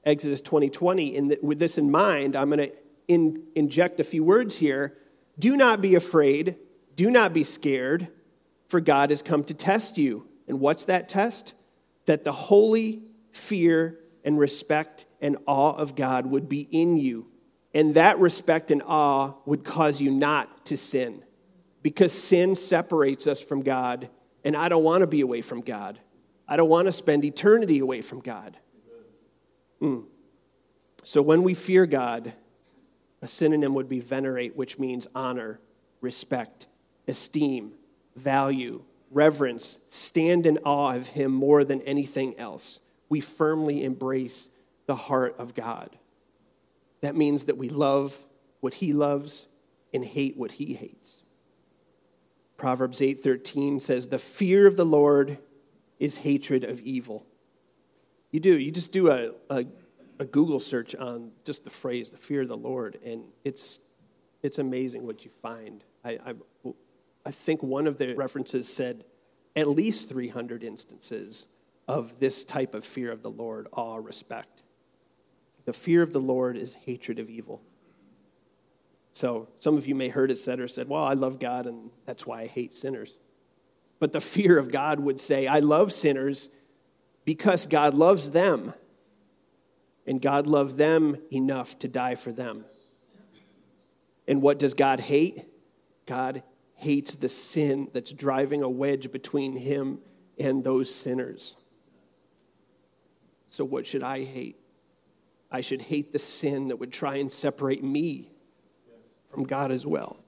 Exodus 0.05 0.41
2020 0.41 1.15
in 1.15 1.29
the, 1.29 1.39
with 1.43 1.59
this 1.59 1.77
in 1.77 1.91
mind, 1.91 2.37
I'm 2.37 2.49
going 2.51 2.71
to 2.71 2.73
in, 3.09 3.43
inject 3.55 3.99
a 3.99 4.05
few 4.05 4.23
words 4.23 4.59
here. 4.59 4.97
Do 5.39 5.57
not 5.57 5.81
be 5.81 5.95
afraid, 5.95 6.57
do 6.95 7.11
not 7.11 7.33
be 7.33 7.43
scared, 7.43 8.09
for 8.69 8.81
God 8.81 9.11
has 9.11 9.23
come 9.23 9.43
to 9.45 9.55
test 9.55 9.99
you. 9.99 10.29
And 10.47 10.61
what's 10.61 10.85
that 10.85 11.09
test? 11.09 11.55
That 12.09 12.25
the 12.25 12.33
holy 12.33 13.03
fear 13.33 13.99
and 14.25 14.39
respect 14.39 15.05
and 15.21 15.37
awe 15.47 15.75
of 15.75 15.95
God 15.95 16.25
would 16.25 16.49
be 16.49 16.61
in 16.61 16.97
you. 16.97 17.27
And 17.75 17.95
that 17.95 18.19
respect 18.19 18.71
and 18.71 18.83
awe 18.87 19.35
would 19.45 19.63
cause 19.63 20.01
you 20.01 20.11
not 20.11 20.65
to 20.67 20.77
sin. 20.79 21.23
Because 21.83 22.13
sin 22.13 22.55
separates 22.55 23.27
us 23.27 23.43
from 23.43 23.63
God, 23.63 24.09
and 24.43 24.57
I 24.57 24.71
don't 24.71 24.83
want 24.83 25.03
to 25.03 25.07
be 25.07 25.21
away 25.21 25.43
from 25.43 25.61
God. 25.61 25.99
I 26.49 26.57
don't 26.57 26.71
want 26.71 26.87
to 26.87 26.93
spend 26.93 27.27
eternity 27.27 27.81
away 27.81 28.01
from 28.01 28.21
God. 28.21 28.57
Mm. 29.83 30.07
So 31.05 31.21
when 31.21 31.43
we 31.43 31.53
fear 31.53 31.85
God, 31.85 32.33
a 33.21 33.29
synonym 33.29 33.75
would 33.75 33.89
be 33.89 34.01
venerate, 34.01 34.57
which 34.57 34.79
means 34.79 35.07
honor, 35.15 35.61
respect, 36.01 36.69
esteem, 37.07 37.75
value, 38.17 38.83
reverence, 39.11 39.79
stand 39.89 40.47
in 40.47 40.59
awe 40.65 40.95
of 40.95 41.09
Him 41.09 41.33
more 41.33 41.65
than 41.65 41.81
anything 41.83 42.39
else. 42.39 42.81
We 43.09 43.21
firmly 43.21 43.85
embrace 43.85 44.49
the 44.87 44.97
heart 44.97 45.35
of 45.39 45.55
God. 45.55 45.97
That 47.01 47.17
means 47.17 47.45
that 47.45 47.57
we 47.57 47.69
love 47.69 48.25
what 48.61 48.75
He 48.75 48.93
loves 48.93 49.47
and 49.95 50.05
hate 50.05 50.37
what 50.37 50.53
He 50.53 50.75
hates. 50.75 51.23
Proverbs 52.57 53.01
8:13 53.01 53.81
says, 53.81 54.09
"The 54.09 54.19
fear 54.19 54.67
of 54.67 54.77
the 54.77 54.87
Lord 54.87 55.39
is 55.99 56.19
hatred 56.19 56.65
of 56.65 56.81
evil." 56.81 57.25
You 58.31 58.41
do. 58.41 58.59
You 58.59 58.71
just 58.71 58.93
do 58.93 59.11
a, 59.11 59.31
a, 59.49 59.65
a, 60.19 60.25
Google 60.25 60.61
search 60.61 60.95
on 60.95 61.33
just 61.45 61.65
the 61.65 61.71
phrase, 61.71 62.11
the 62.11 62.19
fear 62.19 62.43
of 62.43 62.49
the 62.49 62.57
Lord, 62.57 62.99
and 63.03 63.25
it's, 63.43 63.81
it's 64.43 64.59
amazing 64.59 65.07
what 65.07 65.25
you 65.25 65.31
find. 65.31 65.83
I, 66.05 66.19
I, 66.27 66.35
I 67.25 67.31
think 67.31 67.63
one 67.63 67.87
of 67.87 67.99
the 67.99 68.15
references 68.15 68.69
said 68.69 69.05
at 69.55 69.69
least 69.69 70.09
300 70.09 70.63
instances 70.63 71.47
of 71.87 72.21
this 72.21 72.45
type 72.45 72.75
of 72.75 72.85
fear 72.85 73.11
of 73.11 73.23
the 73.23 73.31
Lord, 73.31 73.67
awe, 73.73 73.97
respect. 73.97 74.63
The 75.65 75.73
fear 75.73 76.03
of 76.03 76.13
the 76.13 76.21
Lord 76.21 76.57
is 76.57 76.75
hatred 76.75 77.19
of 77.19 77.29
evil. 77.29 77.63
So 79.13 79.49
some 79.57 79.77
of 79.77 79.87
you 79.87 79.95
may 79.95 80.09
heard 80.09 80.31
it 80.31 80.39
said 80.39 80.61
or 80.61 80.69
said, 80.69 80.89
well, 80.89 81.03
I 81.03 81.15
love 81.15 81.39
God 81.39 81.67
and 81.67 81.91
that's 82.07 82.27
why 82.27 82.43
I 82.43 82.47
hate 82.47 82.75
sinners. 82.75 83.19
But 83.99 84.13
the 84.13 84.21
fear 84.21 84.59
of 84.59 84.71
God 84.71 85.01
would 85.01 85.21
say, 85.21 85.47
I 85.47 85.59
love 85.59 85.93
sinners 85.93 86.49
because 87.25 87.67
God 87.67 87.93
loves 87.93 88.31
them, 88.31 88.73
and 90.07 90.23
God 90.23 90.47
loved 90.47 90.79
them 90.79 91.19
enough 91.31 91.79
to 91.81 91.89
die 91.89 92.15
for 92.15 92.33
them. 92.33 92.65
And 94.27 94.41
what 94.41 94.59
does 94.59 94.73
God 94.73 95.01
hate? 95.01 95.45
God 96.07 96.43
hates 96.79 97.17
the 97.17 97.29
sin 97.29 97.89
that's 97.93 98.13
driving 98.13 98.63
a 98.63 98.69
wedge 98.69 99.13
between 99.13 99.57
him 99.57 100.01
and 100.39 100.65
those 100.65 100.95
sinners. 100.95 101.55
So, 103.49 103.65
what 103.65 103.87
should 103.87 104.03
I 104.03 104.25
hate? 104.25 104.57
I 105.51 105.61
should 105.61 105.83
hate 105.83 106.13
the 106.13 106.19
sin 106.19 106.69
that 106.69 106.77
would 106.77 106.93
try 106.93 107.17
and 107.17 107.31
separate 107.31 107.83
me 107.83 108.31
from 109.31 109.45
God 109.45 109.71
as 109.71 109.87
well. 109.87 110.23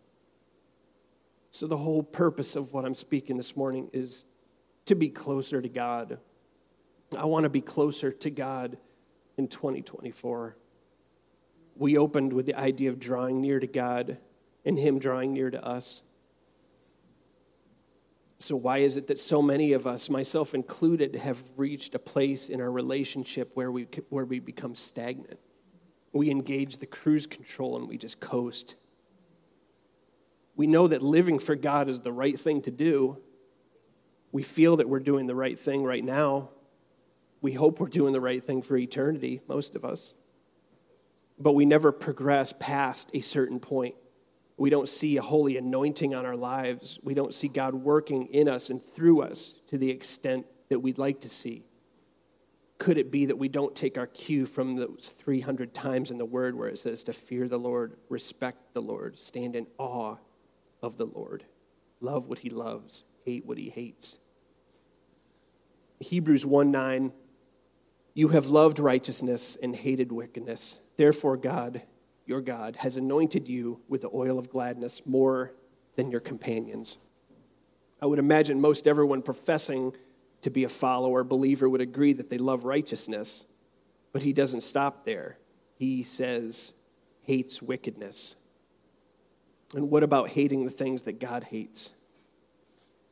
So, 1.50 1.66
the 1.66 1.76
whole 1.76 2.02
purpose 2.02 2.56
of 2.56 2.72
what 2.72 2.84
I'm 2.84 2.94
speaking 2.94 3.36
this 3.36 3.56
morning 3.56 3.90
is 3.92 4.24
to 4.86 4.94
be 4.94 5.08
closer 5.08 5.60
to 5.60 5.68
God 5.68 6.18
I 7.16 7.24
want 7.24 7.44
to 7.44 7.50
be 7.50 7.60
closer 7.60 8.12
to 8.12 8.30
God 8.30 8.78
in 9.36 9.48
2024. 9.48 10.56
We 11.76 11.98
opened 11.98 12.32
with 12.32 12.46
the 12.46 12.54
idea 12.54 12.90
of 12.90 13.00
drawing 13.00 13.40
near 13.40 13.58
to 13.58 13.66
God 13.66 14.18
and 14.64 14.78
Him 14.78 14.98
drawing 14.98 15.32
near 15.32 15.50
to 15.50 15.64
us. 15.64 16.02
So, 18.40 18.56
why 18.56 18.78
is 18.78 18.96
it 18.96 19.06
that 19.08 19.18
so 19.18 19.42
many 19.42 19.74
of 19.74 19.86
us, 19.86 20.08
myself 20.08 20.54
included, 20.54 21.14
have 21.14 21.42
reached 21.58 21.94
a 21.94 21.98
place 21.98 22.48
in 22.48 22.62
our 22.62 22.72
relationship 22.72 23.50
where 23.52 23.70
we, 23.70 23.86
where 24.08 24.24
we 24.24 24.38
become 24.38 24.74
stagnant? 24.74 25.38
We 26.14 26.30
engage 26.30 26.78
the 26.78 26.86
cruise 26.86 27.26
control 27.26 27.76
and 27.76 27.86
we 27.86 27.98
just 27.98 28.18
coast. 28.18 28.76
We 30.56 30.66
know 30.66 30.88
that 30.88 31.02
living 31.02 31.38
for 31.38 31.54
God 31.54 31.90
is 31.90 32.00
the 32.00 32.12
right 32.12 32.40
thing 32.40 32.62
to 32.62 32.70
do. 32.70 33.18
We 34.32 34.42
feel 34.42 34.76
that 34.76 34.88
we're 34.88 35.00
doing 35.00 35.26
the 35.26 35.34
right 35.34 35.58
thing 35.58 35.84
right 35.84 36.02
now, 36.02 36.48
we 37.42 37.52
hope 37.52 37.78
we're 37.78 37.88
doing 37.88 38.14
the 38.14 38.22
right 38.22 38.42
thing 38.42 38.62
for 38.62 38.74
eternity, 38.74 39.42
most 39.48 39.76
of 39.76 39.84
us. 39.84 40.14
But 41.38 41.52
we 41.52 41.66
never 41.66 41.92
progress 41.92 42.54
past 42.58 43.10
a 43.12 43.20
certain 43.20 43.60
point. 43.60 43.96
We 44.60 44.68
don't 44.68 44.90
see 44.90 45.16
a 45.16 45.22
holy 45.22 45.56
anointing 45.56 46.14
on 46.14 46.26
our 46.26 46.36
lives. 46.36 46.98
We 47.02 47.14
don't 47.14 47.32
see 47.32 47.48
God 47.48 47.74
working 47.74 48.26
in 48.26 48.46
us 48.46 48.68
and 48.68 48.80
through 48.80 49.22
us 49.22 49.54
to 49.68 49.78
the 49.78 49.88
extent 49.88 50.44
that 50.68 50.80
we'd 50.80 50.98
like 50.98 51.22
to 51.22 51.30
see. 51.30 51.64
Could 52.76 52.98
it 52.98 53.10
be 53.10 53.24
that 53.24 53.38
we 53.38 53.48
don't 53.48 53.74
take 53.74 53.96
our 53.96 54.06
cue 54.06 54.44
from 54.44 54.76
those 54.76 55.14
300 55.16 55.72
times 55.72 56.10
in 56.10 56.18
the 56.18 56.26
Word 56.26 56.54
where 56.54 56.68
it 56.68 56.78
says 56.78 57.02
to 57.04 57.14
fear 57.14 57.48
the 57.48 57.58
Lord, 57.58 57.96
respect 58.10 58.74
the 58.74 58.82
Lord, 58.82 59.18
stand 59.18 59.56
in 59.56 59.66
awe 59.78 60.16
of 60.82 60.98
the 60.98 61.06
Lord, 61.06 61.44
love 62.02 62.28
what 62.28 62.40
He 62.40 62.50
loves, 62.50 63.04
hate 63.24 63.46
what 63.46 63.56
He 63.56 63.70
hates? 63.70 64.18
Hebrews 66.00 66.44
1 66.44 66.70
9 66.70 67.12
you 68.12 68.28
have 68.28 68.46
loved 68.46 68.78
righteousness 68.78 69.56
and 69.62 69.74
hated 69.74 70.12
wickedness. 70.12 70.80
Therefore, 70.96 71.36
God, 71.36 71.82
your 72.26 72.40
God, 72.40 72.76
has 72.76 72.96
anointed 72.96 73.48
you 73.48 73.80
with 73.88 74.02
the 74.02 74.10
oil 74.14 74.38
of 74.38 74.50
gladness 74.50 75.02
more 75.04 75.52
than 75.96 76.10
your 76.10 76.20
companions. 76.20 76.96
I 78.00 78.06
would 78.06 78.18
imagine 78.18 78.60
most 78.60 78.86
everyone 78.86 79.22
professing 79.22 79.92
to 80.42 80.50
be 80.50 80.64
a 80.64 80.68
follower, 80.68 81.22
believer, 81.22 81.68
would 81.68 81.80
agree 81.80 82.12
that 82.14 82.30
they 82.30 82.38
love 82.38 82.64
righteousness, 82.64 83.44
but 84.12 84.22
he 84.22 84.32
doesn't 84.32 84.62
stop 84.62 85.04
there. 85.04 85.38
He 85.74 86.02
says, 86.02 86.72
hates 87.22 87.60
wickedness. 87.60 88.36
And 89.74 89.90
what 89.90 90.02
about 90.02 90.30
hating 90.30 90.64
the 90.64 90.70
things 90.70 91.02
that 91.02 91.20
God 91.20 91.44
hates? 91.44 91.94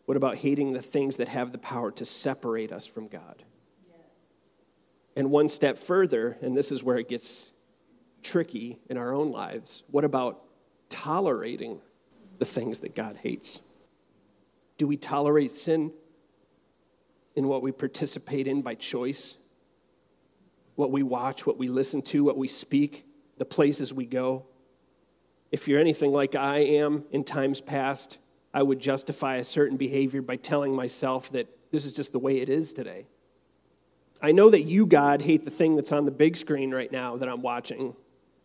What 0.06 0.16
about 0.16 0.36
hating 0.36 0.72
the 0.72 0.82
things 0.82 1.18
that 1.18 1.28
have 1.28 1.52
the 1.52 1.58
power 1.58 1.90
to 1.92 2.04
separate 2.04 2.72
us 2.72 2.86
from 2.86 3.08
God? 3.08 3.42
And 5.14 5.30
one 5.30 5.48
step 5.48 5.76
further, 5.76 6.38
and 6.40 6.56
this 6.56 6.72
is 6.72 6.82
where 6.82 6.96
it 6.96 7.08
gets 7.08 7.50
tricky 8.22 8.80
in 8.88 8.96
our 8.96 9.14
own 9.14 9.30
lives, 9.30 9.82
what 9.90 10.04
about 10.04 10.42
tolerating 10.88 11.80
the 12.38 12.44
things 12.44 12.80
that 12.80 12.94
God 12.94 13.16
hates? 13.16 13.60
Do 14.76 14.86
we 14.86 14.96
tolerate 14.96 15.50
sin 15.50 15.92
in 17.34 17.48
what 17.48 17.62
we 17.62 17.72
participate 17.72 18.46
in 18.46 18.62
by 18.62 18.74
choice? 18.74 19.36
What 20.76 20.92
we 20.92 21.02
watch, 21.02 21.46
what 21.46 21.58
we 21.58 21.68
listen 21.68 22.02
to, 22.02 22.24
what 22.24 22.36
we 22.36 22.48
speak, 22.48 23.04
the 23.38 23.44
places 23.44 23.92
we 23.92 24.06
go? 24.06 24.46
If 25.50 25.66
you're 25.66 25.80
anything 25.80 26.12
like 26.12 26.34
I 26.34 26.58
am 26.58 27.04
in 27.10 27.24
times 27.24 27.60
past, 27.60 28.18
I 28.52 28.62
would 28.62 28.80
justify 28.80 29.36
a 29.36 29.44
certain 29.44 29.76
behavior 29.76 30.22
by 30.22 30.36
telling 30.36 30.74
myself 30.74 31.30
that 31.30 31.48
this 31.70 31.84
is 31.84 31.92
just 31.92 32.12
the 32.12 32.18
way 32.18 32.38
it 32.40 32.48
is 32.48 32.72
today. 32.72 33.06
I 34.20 34.32
know 34.32 34.50
that 34.50 34.62
you, 34.62 34.86
God, 34.86 35.22
hate 35.22 35.44
the 35.44 35.50
thing 35.50 35.76
that's 35.76 35.92
on 35.92 36.04
the 36.04 36.10
big 36.10 36.36
screen 36.36 36.72
right 36.72 36.90
now 36.90 37.16
that 37.16 37.28
I'm 37.28 37.42
watching. 37.42 37.94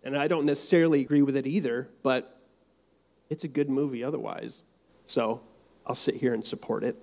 And 0.03 0.17
I 0.17 0.27
don't 0.27 0.45
necessarily 0.45 1.01
agree 1.01 1.21
with 1.21 1.37
it 1.37 1.47
either, 1.47 1.89
but 2.01 2.41
it's 3.29 3.43
a 3.43 3.47
good 3.47 3.69
movie 3.69 4.03
otherwise. 4.03 4.61
So 5.05 5.41
I'll 5.85 5.95
sit 5.95 6.15
here 6.15 6.33
and 6.33 6.45
support 6.45 6.83
it. 6.83 6.97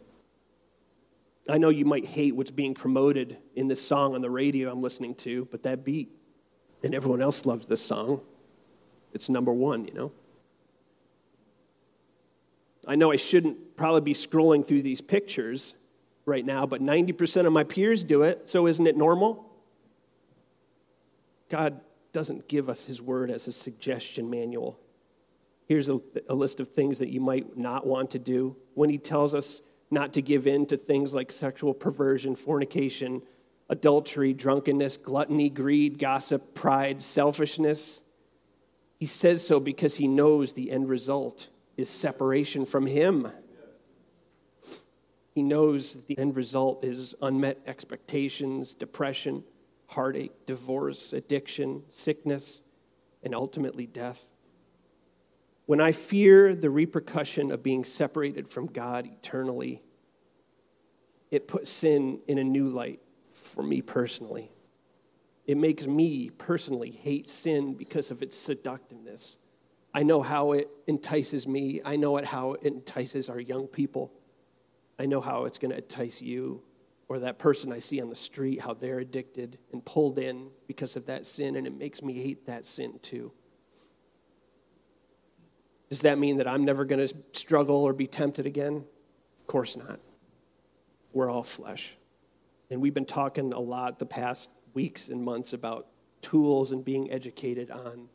I 1.48 1.58
know 1.58 1.70
you 1.70 1.84
might 1.84 2.04
hate 2.04 2.36
what's 2.36 2.50
being 2.50 2.74
promoted 2.74 3.38
in 3.56 3.68
this 3.68 3.80
song 3.80 4.14
on 4.14 4.20
the 4.20 4.30
radio 4.30 4.70
I'm 4.70 4.82
listening 4.82 5.14
to, 5.16 5.46
but 5.50 5.62
that 5.62 5.84
beat, 5.84 6.10
and 6.82 6.94
everyone 6.94 7.22
else 7.22 7.46
loves 7.46 7.66
this 7.66 7.80
song. 7.80 8.20
It's 9.12 9.28
number 9.28 9.52
one, 9.52 9.86
you 9.86 9.94
know? 9.94 10.12
I 12.86 12.96
know 12.96 13.10
I 13.10 13.16
shouldn't 13.16 13.76
probably 13.76 14.02
be 14.02 14.14
scrolling 14.14 14.64
through 14.66 14.82
these 14.82 15.00
pictures 15.00 15.74
right 16.26 16.44
now, 16.44 16.66
but 16.66 16.82
90% 16.82 17.46
of 17.46 17.52
my 17.52 17.64
peers 17.64 18.04
do 18.04 18.22
it, 18.22 18.48
so 18.48 18.66
isn't 18.66 18.86
it 18.86 18.96
normal? 18.96 19.46
God 21.48 21.80
doesn't 22.12 22.48
give 22.48 22.68
us 22.68 22.86
His 22.86 23.00
word 23.00 23.30
as 23.30 23.46
a 23.46 23.52
suggestion 23.52 24.30
manual, 24.30 24.78
Here's 25.70 25.88
a, 25.88 26.00
a, 26.28 26.34
list 26.34 26.58
of 26.58 26.68
things 26.68 26.98
that 26.98 27.10
you 27.10 27.20
might 27.20 27.56
not 27.56 27.86
want 27.86 28.10
to 28.10 28.18
do. 28.18 28.56
When 28.74 28.90
he 28.90 28.98
tells 28.98 29.36
us 29.36 29.62
not 29.88 30.12
to 30.14 30.20
give 30.20 30.48
in 30.48 30.66
to 30.66 30.76
things 30.76 31.14
like 31.14 31.30
sexual 31.30 31.74
perversion, 31.74 32.34
fornication, 32.34 33.22
adultery, 33.68 34.32
drunkenness, 34.32 34.96
gluttony, 34.96 35.48
greed, 35.48 36.00
gossip, 36.00 36.56
pride, 36.56 37.00
selfishness, 37.00 38.02
he 38.98 39.06
says 39.06 39.46
so 39.46 39.60
because 39.60 39.96
he 39.96 40.08
knows 40.08 40.54
the 40.54 40.72
end 40.72 40.88
result 40.88 41.50
is 41.76 41.88
separation 41.88 42.66
from 42.66 42.86
him. 42.86 43.28
He 45.36 45.44
knows 45.44 46.04
the 46.06 46.18
end 46.18 46.34
result 46.34 46.84
is 46.84 47.14
unmet 47.22 47.60
expectations, 47.64 48.74
depression, 48.74 49.44
heartache, 49.90 50.46
divorce, 50.46 51.12
addiction, 51.12 51.82
sickness, 51.90 52.62
and 53.22 53.34
ultimately 53.34 53.86
death. 53.86 54.28
When 55.66 55.80
I 55.80 55.92
fear 55.92 56.54
the 56.54 56.70
repercussion 56.70 57.50
of 57.50 57.62
being 57.62 57.84
separated 57.84 58.48
from 58.48 58.66
God 58.66 59.06
eternally, 59.06 59.82
it 61.30 61.48
puts 61.48 61.70
sin 61.70 62.20
in 62.28 62.38
a 62.38 62.44
new 62.44 62.68
light 62.68 63.00
for 63.30 63.62
me 63.62 63.82
personally. 63.82 64.50
It 65.46 65.56
makes 65.56 65.86
me 65.86 66.30
personally 66.30 66.90
hate 66.90 67.28
sin 67.28 67.74
because 67.74 68.12
of 68.12 68.22
its 68.22 68.36
seductiveness. 68.36 69.36
I 69.92 70.04
know 70.04 70.22
how 70.22 70.52
it 70.52 70.68
entices 70.86 71.48
me. 71.48 71.80
I 71.84 71.96
know 71.96 72.16
it 72.16 72.24
how 72.24 72.52
it 72.52 72.62
entices 72.62 73.28
our 73.28 73.40
young 73.40 73.66
people. 73.66 74.12
I 75.00 75.06
know 75.06 75.20
how 75.20 75.46
it's 75.46 75.58
going 75.58 75.72
to 75.72 75.78
entice 75.78 76.22
you 76.22 76.62
or 77.10 77.18
that 77.18 77.40
person 77.40 77.72
I 77.72 77.80
see 77.80 78.00
on 78.00 78.08
the 78.08 78.14
street, 78.14 78.60
how 78.60 78.72
they're 78.72 79.00
addicted 79.00 79.58
and 79.72 79.84
pulled 79.84 80.16
in 80.16 80.48
because 80.68 80.94
of 80.94 81.06
that 81.06 81.26
sin, 81.26 81.56
and 81.56 81.66
it 81.66 81.76
makes 81.76 82.04
me 82.04 82.12
hate 82.12 82.46
that 82.46 82.64
sin 82.64 83.00
too. 83.02 83.32
Does 85.88 86.02
that 86.02 86.20
mean 86.20 86.36
that 86.36 86.46
I'm 86.46 86.64
never 86.64 86.84
going 86.84 87.04
to 87.04 87.12
struggle 87.32 87.82
or 87.82 87.92
be 87.92 88.06
tempted 88.06 88.46
again? 88.46 88.84
Of 89.40 89.46
course 89.48 89.76
not. 89.76 89.98
We're 91.12 91.28
all 91.28 91.42
flesh. 91.42 91.96
And 92.70 92.80
we've 92.80 92.94
been 92.94 93.06
talking 93.06 93.52
a 93.52 93.58
lot 93.58 93.98
the 93.98 94.06
past 94.06 94.48
weeks 94.72 95.08
and 95.08 95.20
months 95.20 95.52
about 95.52 95.88
tools 96.20 96.70
and 96.70 96.84
being 96.84 97.10
educated 97.10 97.72
on 97.72 98.08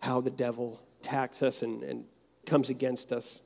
how 0.00 0.20
the 0.20 0.28
devil 0.28 0.82
attacks 1.00 1.42
us 1.42 1.62
and, 1.62 1.82
and 1.82 2.04
comes 2.44 2.68
against 2.68 3.10
us. 3.10 3.40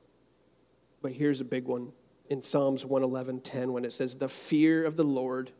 But 1.01 1.13
here's 1.13 1.39
a 1.39 1.45
big 1.45 1.63
one 1.63 1.93
in 2.29 2.41
Psalms 2.41 2.85
111:10 2.85 3.73
when 3.73 3.85
it 3.85 3.93
says, 3.93 4.17
"The 4.17 4.27
fear 4.27 4.83
of 4.85 4.95
the 4.95 5.03
Lord 5.03 5.51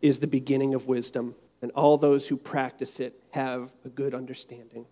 is 0.00 0.18
the 0.18 0.26
beginning 0.26 0.74
of 0.74 0.88
wisdom, 0.88 1.36
and 1.62 1.70
all 1.72 1.96
those 1.96 2.28
who 2.28 2.36
practice 2.36 3.00
it 3.00 3.22
have 3.30 3.74
a 3.84 3.88
good 3.88 4.14
understanding." 4.14 4.86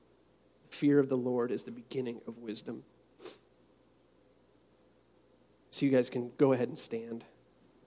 The 0.70 0.76
fear 0.76 0.98
of 0.98 1.08
the 1.08 1.16
Lord 1.16 1.50
is 1.50 1.64
the 1.64 1.70
beginning 1.70 2.20
of 2.26 2.38
wisdom. 2.38 2.84
So 5.70 5.86
you 5.86 5.92
guys 5.92 6.10
can 6.10 6.32
go 6.36 6.52
ahead 6.52 6.68
and 6.68 6.78
stand. 6.78 7.24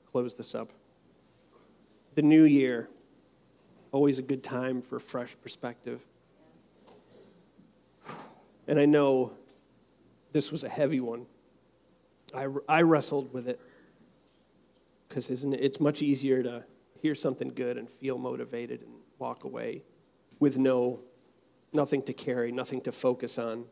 Close 0.05 0.35
this 0.35 0.55
up. 0.55 0.73
The 2.15 2.21
new 2.21 2.43
year, 2.43 2.89
always 3.91 4.19
a 4.19 4.21
good 4.21 4.43
time 4.43 4.81
for 4.81 4.99
fresh 4.99 5.39
perspective. 5.41 6.05
And 8.67 8.79
I 8.79 8.85
know 8.85 9.33
this 10.31 10.51
was 10.51 10.63
a 10.63 10.69
heavy 10.69 10.99
one 10.99 11.27
I, 12.33 12.47
I 12.67 12.81
wrestled 12.81 13.33
with 13.33 13.47
it 13.47 13.59
because 15.07 15.29
isn't 15.29 15.53
it, 15.53 15.61
it's 15.61 15.79
much 15.79 16.01
easier 16.01 16.41
to 16.43 16.63
hear 17.01 17.15
something 17.15 17.49
good 17.49 17.77
and 17.77 17.89
feel 17.89 18.17
motivated 18.17 18.81
and 18.81 18.91
walk 19.19 19.43
away 19.43 19.83
with 20.39 20.57
no 20.57 21.01
nothing 21.73 22.01
to 22.03 22.13
carry, 22.13 22.51
nothing 22.51 22.81
to 22.81 22.91
focus 22.91 23.37
on. 23.37 23.65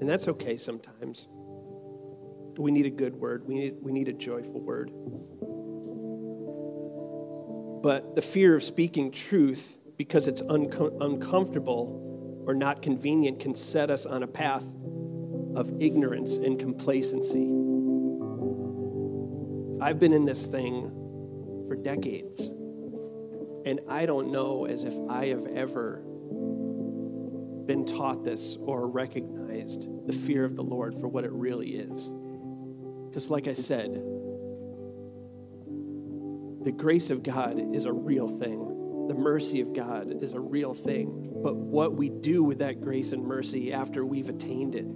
And 0.00 0.08
that's 0.08 0.28
okay 0.28 0.56
sometimes. 0.56 1.28
We 2.58 2.70
need 2.70 2.86
a 2.86 2.90
good 2.90 3.14
word. 3.14 3.46
We 3.46 3.54
need, 3.54 3.76
we 3.80 3.92
need 3.92 4.08
a 4.08 4.12
joyful 4.12 4.60
word. 4.60 4.90
But 7.82 8.16
the 8.16 8.22
fear 8.22 8.56
of 8.56 8.62
speaking 8.62 9.12
truth 9.12 9.78
because 9.96 10.28
it's 10.28 10.42
unco- 10.42 10.96
uncomfortable 11.00 12.44
or 12.46 12.54
not 12.54 12.82
convenient 12.82 13.38
can 13.40 13.54
set 13.54 13.90
us 13.90 14.06
on 14.06 14.22
a 14.22 14.26
path 14.26 14.74
of 15.54 15.72
ignorance 15.80 16.36
and 16.36 16.58
complacency. 16.58 17.52
I've 19.80 19.98
been 19.98 20.12
in 20.12 20.24
this 20.24 20.46
thing 20.46 20.90
for 21.68 21.76
decades, 21.76 22.48
and 23.64 23.80
I 23.88 24.06
don't 24.06 24.32
know 24.32 24.66
as 24.66 24.84
if 24.84 24.94
I 25.08 25.26
have 25.26 25.46
ever 25.46 26.02
been 27.66 27.84
taught 27.84 28.24
this 28.24 28.56
or 28.56 28.88
recognized 28.88 29.88
the 30.06 30.12
fear 30.12 30.44
of 30.44 30.56
the 30.56 30.62
Lord 30.62 30.94
for 30.96 31.06
what 31.06 31.24
it 31.24 31.32
really 31.32 31.76
is. 31.76 32.12
Because, 33.08 33.30
like 33.30 33.46
I 33.46 33.52
said, 33.52 34.02
the 36.64 36.72
grace 36.72 37.10
of 37.10 37.22
God 37.22 37.74
is 37.74 37.84
a 37.84 37.92
real 37.92 38.28
thing. 38.28 39.06
The 39.08 39.14
mercy 39.14 39.60
of 39.60 39.72
God 39.72 40.22
is 40.22 40.32
a 40.32 40.40
real 40.40 40.74
thing. 40.74 41.30
But 41.42 41.56
what 41.56 41.94
we 41.94 42.10
do 42.10 42.42
with 42.42 42.58
that 42.58 42.80
grace 42.80 43.12
and 43.12 43.22
mercy 43.22 43.72
after 43.72 44.04
we've 44.04 44.28
attained 44.28 44.74
it 44.74 44.86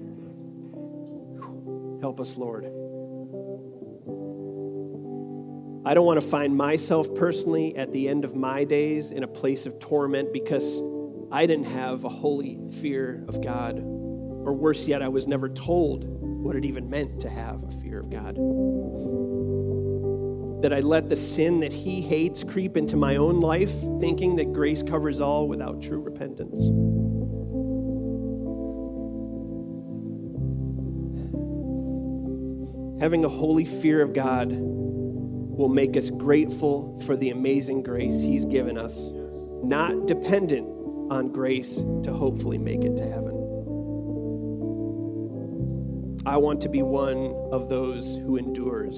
Help 2.03 2.21
us, 2.21 2.37
Lord. 2.37 2.65
I 5.87 5.95
don't 5.95 6.05
want 6.05 6.21
to 6.21 6.27
find 6.27 6.57
myself 6.57 7.15
personally 7.15 7.77
at 7.77 7.93
the 7.93 8.09
end 8.09 8.25
of 8.25 8.35
my 8.35 8.65
days 8.65 9.13
in 9.13 9.23
a 9.23 9.29
place 9.29 9.67
of 9.67 9.79
torment 9.79 10.33
because 10.33 10.83
I 11.31 11.47
didn't 11.47 11.67
have 11.67 12.03
a 12.03 12.09
holy 12.09 12.59
fear 12.81 13.25
of 13.29 13.41
God. 13.41 13.79
Or 13.79 14.53
worse 14.53 14.89
yet, 14.89 15.01
I 15.01 15.09
was 15.09 15.29
never 15.29 15.49
told 15.49 16.05
what 16.05 16.57
it 16.57 16.65
even 16.65 16.91
meant 16.91 17.21
to 17.21 17.31
have 17.31 17.63
a 17.63 17.71
fear 17.71 18.01
of 18.01 18.11
God. 18.11 18.35
That 20.63 20.73
I 20.73 20.81
let 20.81 21.09
the 21.09 21.17
sin 21.17 21.61
that 21.61 21.73
He 21.73 22.01
hates 22.01 22.43
creep 22.43 22.77
into 22.77 22.97
my 22.97 23.15
own 23.15 23.41
life, 23.41 23.75
thinking 24.01 24.35
that 24.37 24.53
grace 24.53 24.83
covers 24.83 25.21
all 25.21 25.47
without 25.47 25.81
true 25.81 26.01
repentance. 26.01 26.69
Having 33.03 33.25
a 33.25 33.29
holy 33.29 33.65
fear 33.65 34.01
of 34.01 34.13
God 34.13 34.53
will 34.53 35.69
make 35.69 35.97
us 35.97 36.09
grateful 36.09 37.01
for 37.05 37.17
the 37.17 37.31
amazing 37.31 37.83
grace 37.83 38.23
He's 38.23 38.45
given 38.45 38.79
us, 38.79 39.11
not 39.65 40.07
dependent 40.07 40.69
on 41.11 41.33
grace 41.33 41.79
to 42.05 42.13
hopefully 42.13 42.59
make 42.59 42.85
it 42.85 42.97
to 42.99 43.03
heaven. 43.03 43.35
I 46.25 46.37
want 46.37 46.61
to 46.61 46.69
be 46.69 46.83
one 46.83 47.35
of 47.51 47.69
those 47.69 48.15
who 48.15 48.37
endures 48.37 48.95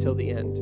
till 0.00 0.14
the 0.14 0.30
end. 0.30 0.56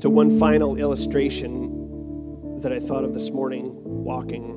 So, 0.00 0.08
one 0.08 0.38
final 0.38 0.76
illustration 0.78 2.60
that 2.62 2.72
I 2.72 2.78
thought 2.78 3.04
of 3.04 3.12
this 3.12 3.30
morning 3.30 3.72
walking. 3.74 4.54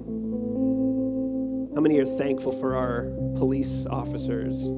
How 1.76 1.82
many 1.82 2.00
are 2.00 2.06
thankful 2.06 2.54
for 2.54 2.78
our 2.78 3.12
police 3.36 3.86
officers 3.86 4.72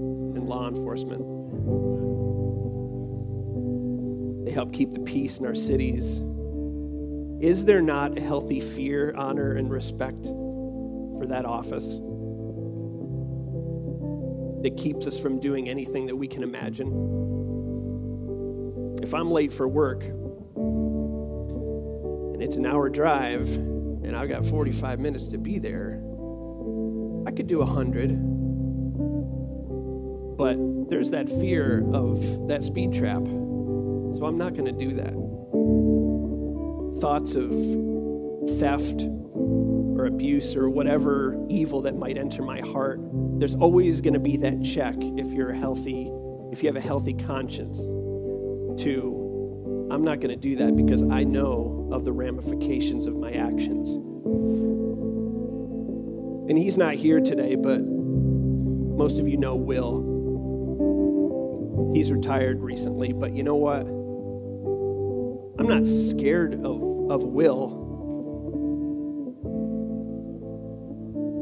law 0.51 0.67
enforcement. 0.67 1.21
They 4.45 4.51
help 4.51 4.73
keep 4.73 4.91
the 4.93 4.99
peace 4.99 5.37
in 5.37 5.45
our 5.45 5.55
cities. 5.55 6.21
Is 7.39 7.63
there 7.63 7.81
not 7.81 8.17
a 8.17 8.21
healthy 8.21 8.59
fear, 8.59 9.13
honor, 9.15 9.53
and 9.53 9.71
respect 9.71 10.25
for 10.25 11.25
that 11.29 11.45
office 11.45 12.01
that 14.63 14.75
keeps 14.77 15.07
us 15.07 15.17
from 15.17 15.39
doing 15.39 15.69
anything 15.69 16.07
that 16.07 16.17
we 16.17 16.27
can 16.27 16.43
imagine? 16.43 16.89
If 19.01 19.13
I'm 19.13 19.31
late 19.31 19.53
for 19.53 19.69
work 19.69 20.03
and 22.33 22.43
it's 22.43 22.57
an 22.57 22.65
hour 22.65 22.89
drive 22.89 23.55
and 23.55 24.17
I've 24.17 24.27
got 24.27 24.45
45 24.45 24.99
minutes 24.99 25.29
to 25.29 25.37
be 25.37 25.59
there, 25.59 26.03
I 27.25 27.31
could 27.31 27.47
do 27.47 27.59
100 27.59 28.30
but 30.41 30.57
there's 30.89 31.11
that 31.11 31.29
fear 31.29 31.85
of 31.93 32.47
that 32.47 32.63
speed 32.63 32.91
trap. 32.91 33.23
So 33.23 34.25
I'm 34.25 34.39
not 34.39 34.55
going 34.55 34.65
to 34.65 34.71
do 34.71 34.95
that. 34.95 35.13
Thoughts 36.99 37.35
of 37.35 37.51
theft 38.57 39.03
or 39.03 40.07
abuse 40.07 40.55
or 40.55 40.67
whatever 40.67 41.37
evil 41.47 41.83
that 41.83 41.95
might 41.95 42.17
enter 42.17 42.41
my 42.41 42.59
heart, 42.61 42.99
there's 43.37 43.53
always 43.53 44.01
going 44.01 44.15
to 44.15 44.19
be 44.19 44.35
that 44.37 44.63
check 44.63 44.95
if 44.99 45.31
you're 45.31 45.53
healthy, 45.53 46.11
if 46.51 46.63
you 46.63 46.69
have 46.69 46.75
a 46.75 46.81
healthy 46.81 47.13
conscience, 47.13 47.77
to 48.81 49.87
I'm 49.91 50.03
not 50.03 50.21
going 50.21 50.31
to 50.31 50.41
do 50.41 50.55
that 50.55 50.75
because 50.75 51.03
I 51.03 51.23
know 51.23 51.87
of 51.91 52.03
the 52.03 52.13
ramifications 52.13 53.05
of 53.05 53.15
my 53.15 53.31
actions. 53.31 53.91
And 56.49 56.57
he's 56.57 56.79
not 56.79 56.95
here 56.95 57.19
today, 57.19 57.53
but 57.53 57.81
most 57.81 59.19
of 59.19 59.27
you 59.27 59.37
know 59.37 59.55
Will. 59.55 60.10
He's 61.93 62.11
retired 62.11 62.61
recently, 62.61 63.13
but 63.13 63.33
you 63.33 63.43
know 63.43 63.55
what? 63.55 63.81
I'm 65.59 65.67
not 65.67 65.85
scared 65.85 66.53
of, 66.53 67.11
of 67.11 67.23
Will 67.23 67.81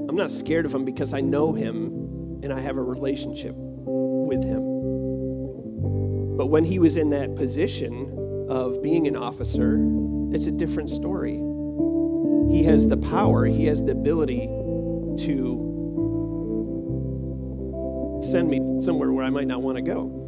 I'm 0.09 0.15
not 0.15 0.31
scared 0.31 0.65
of 0.65 0.73
him 0.73 0.85
because 0.85 1.13
I 1.13 1.21
know 1.21 1.53
him 1.53 2.39
and 2.41 2.51
I 2.51 2.59
have 2.61 2.77
a 2.77 2.81
relationship 2.81 3.53
with 3.55 4.43
him. 4.43 4.63
But 6.35 6.47
when 6.47 6.63
he 6.63 6.79
was 6.79 6.97
in 6.97 7.11
that 7.11 7.35
position 7.35 8.47
of 8.49 8.81
being 8.81 9.05
an 9.07 9.15
officer, 9.15 9.77
it's 10.33 10.47
a 10.47 10.51
different 10.51 10.89
story. 10.89 11.35
He 12.49 12.63
has 12.63 12.87
the 12.87 12.97
power, 12.97 13.45
he 13.45 13.65
has 13.65 13.83
the 13.83 13.91
ability 13.91 14.47
to 15.25 15.67
send 18.23 18.49
me 18.49 18.81
somewhere 18.81 19.11
where 19.11 19.25
I 19.25 19.29
might 19.29 19.45
not 19.45 19.61
want 19.61 19.75
to 19.75 19.83
go. 19.83 20.18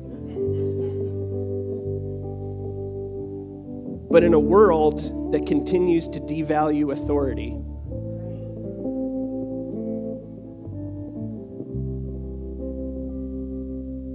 But 4.12 4.26
in 4.26 4.34
a 4.34 4.40
world 4.40 5.32
that 5.32 5.48
continues 5.48 6.10
to 6.10 6.20
devalue 6.20 6.92
authority, 6.92 7.52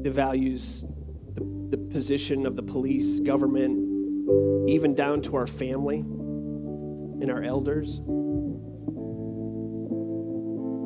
devalues 0.07 0.83
the, 1.35 1.77
the 1.77 1.83
position 1.91 2.45
of 2.45 2.57
the 2.57 2.63
police, 2.63 3.21
government, 3.21 4.69
even 4.69 4.95
down 4.95 5.23
to 5.23 5.37
our 5.37 5.47
family 5.47 6.01
and 6.01 7.31
our 7.31 7.43
elders. 7.43 8.01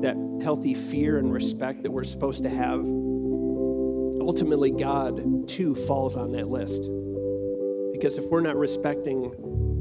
That 0.03 0.17
healthy 0.41 0.75
fear 0.75 1.19
and 1.19 1.33
respect 1.33 1.83
that 1.83 1.91
we're 1.91 2.05
supposed 2.05 2.45
to 2.45 2.49
have, 2.49 2.79
ultimately, 4.21 4.71
God 4.71 5.49
too 5.49 5.75
falls 5.75 6.15
on 6.15 6.31
that 6.33 6.49
list. 6.49 6.89
Because 8.01 8.17
if 8.17 8.31
we're 8.31 8.41
not 8.41 8.57
respecting 8.57 9.31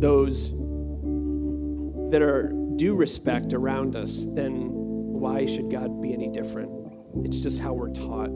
those 0.01 0.49
that 2.11 2.21
are 2.21 2.51
due 2.75 2.93
respect 2.93 3.53
around 3.53 3.95
us, 3.95 4.25
then 4.27 4.65
why 4.73 5.45
should 5.45 5.71
God 5.71 6.01
be 6.01 6.13
any 6.13 6.27
different? 6.27 6.69
It's 7.23 7.39
just 7.39 7.61
how 7.61 7.71
we're 7.71 7.93
taught. 7.93 8.27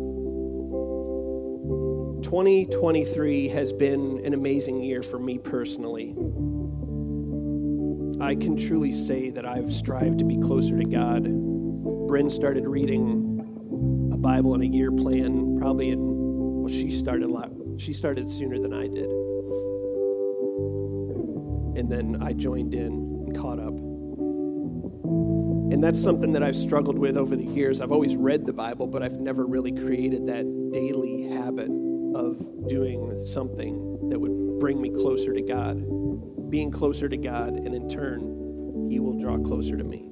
2023 2.24 3.50
has 3.50 3.74
been 3.74 4.22
an 4.24 4.34
amazing 4.34 4.82
year 4.82 5.04
for 5.04 5.20
me 5.20 5.38
personally. 5.38 6.12
I 8.22 8.36
can 8.36 8.56
truly 8.56 8.94
say 8.94 9.32
that 9.32 9.46
I've 9.46 9.74
strived 9.74 10.20
to 10.20 10.26
be 10.26 10.38
closer 10.38 10.78
to 10.78 10.86
God. 10.86 11.26
Bryn 12.08 12.30
started 12.30 12.66
reading 12.66 14.10
a 14.14 14.18
Bible 14.18 14.54
and 14.54 14.64
a 14.64 14.68
year 14.68 14.94
plan 14.94 15.58
probably 15.60 15.90
in 15.90 16.00
well 16.62 16.70
she 16.70 16.90
started 16.90 17.26
a 17.26 17.34
lot 17.34 17.52
she 17.78 17.92
started 17.94 18.30
sooner 18.30 18.60
than 18.60 18.74
I 18.74 18.88
did. 18.88 19.10
And 21.84 21.92
then 21.92 22.24
I 22.24 22.32
joined 22.32 22.74
in 22.74 22.94
and 22.94 23.38
caught 23.38 23.60
up. 23.60 23.74
And 25.74 25.84
that's 25.84 26.02
something 26.02 26.32
that 26.32 26.42
I've 26.42 26.56
struggled 26.56 26.98
with 26.98 27.18
over 27.18 27.36
the 27.36 27.46
years. 27.46 27.82
I've 27.82 27.92
always 27.92 28.16
read 28.16 28.46
the 28.46 28.54
Bible, 28.54 28.88
but 28.88 29.04
I've 29.04 29.20
never 29.20 29.46
really 29.46 29.74
created 29.74 30.28
that 30.28 30.46
daily 30.72 31.24
habit 31.24 31.70
of 32.16 32.70
doing 32.70 33.22
something 33.26 34.08
that 34.12 34.18
would 34.18 34.60
bring 34.62 34.82
me 34.82 34.92
closer 34.92 35.34
to 35.34 35.42
God, 35.42 36.50
being 36.50 36.72
closer 36.72 37.10
to 37.10 37.18
God, 37.18 37.50
and 37.50 37.76
in 37.76 37.90
turn, 37.90 38.88
He 38.90 39.02
will 39.02 39.20
draw 39.20 39.38
closer 39.40 39.76
to 39.76 39.84
me. 39.84 40.08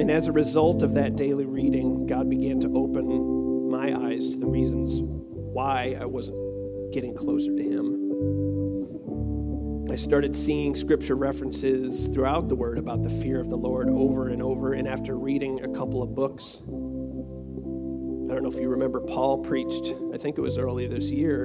And 0.00 0.10
as 0.10 0.26
a 0.26 0.32
result 0.32 0.82
of 0.82 0.94
that 0.94 1.16
daily 1.16 1.44
reading, 1.44 2.06
God 2.06 2.30
began 2.30 2.60
to 2.60 2.72
open 2.74 3.68
my 3.70 3.94
eyes 4.08 4.30
to 4.30 4.38
the 4.38 4.46
reasons 4.46 5.00
why 5.02 5.98
I 6.00 6.06
wasn't 6.06 6.94
getting 6.94 7.14
closer 7.14 7.54
to 7.54 7.62
Him. 7.62 7.93
I 9.94 9.96
started 9.96 10.34
seeing 10.34 10.74
scripture 10.74 11.14
references 11.14 12.08
throughout 12.08 12.48
the 12.48 12.56
Word 12.56 12.78
about 12.78 13.04
the 13.04 13.10
fear 13.10 13.38
of 13.38 13.48
the 13.48 13.54
Lord 13.54 13.88
over 13.88 14.26
and 14.26 14.42
over. 14.42 14.72
And 14.72 14.88
after 14.88 15.16
reading 15.16 15.62
a 15.62 15.68
couple 15.68 16.02
of 16.02 16.16
books, 16.16 16.62
I 16.64 18.34
don't 18.34 18.42
know 18.42 18.48
if 18.48 18.58
you 18.58 18.68
remember, 18.68 18.98
Paul 18.98 19.38
preached, 19.38 19.94
I 20.12 20.18
think 20.18 20.36
it 20.36 20.40
was 20.40 20.58
early 20.58 20.88
this 20.88 21.12
year, 21.12 21.44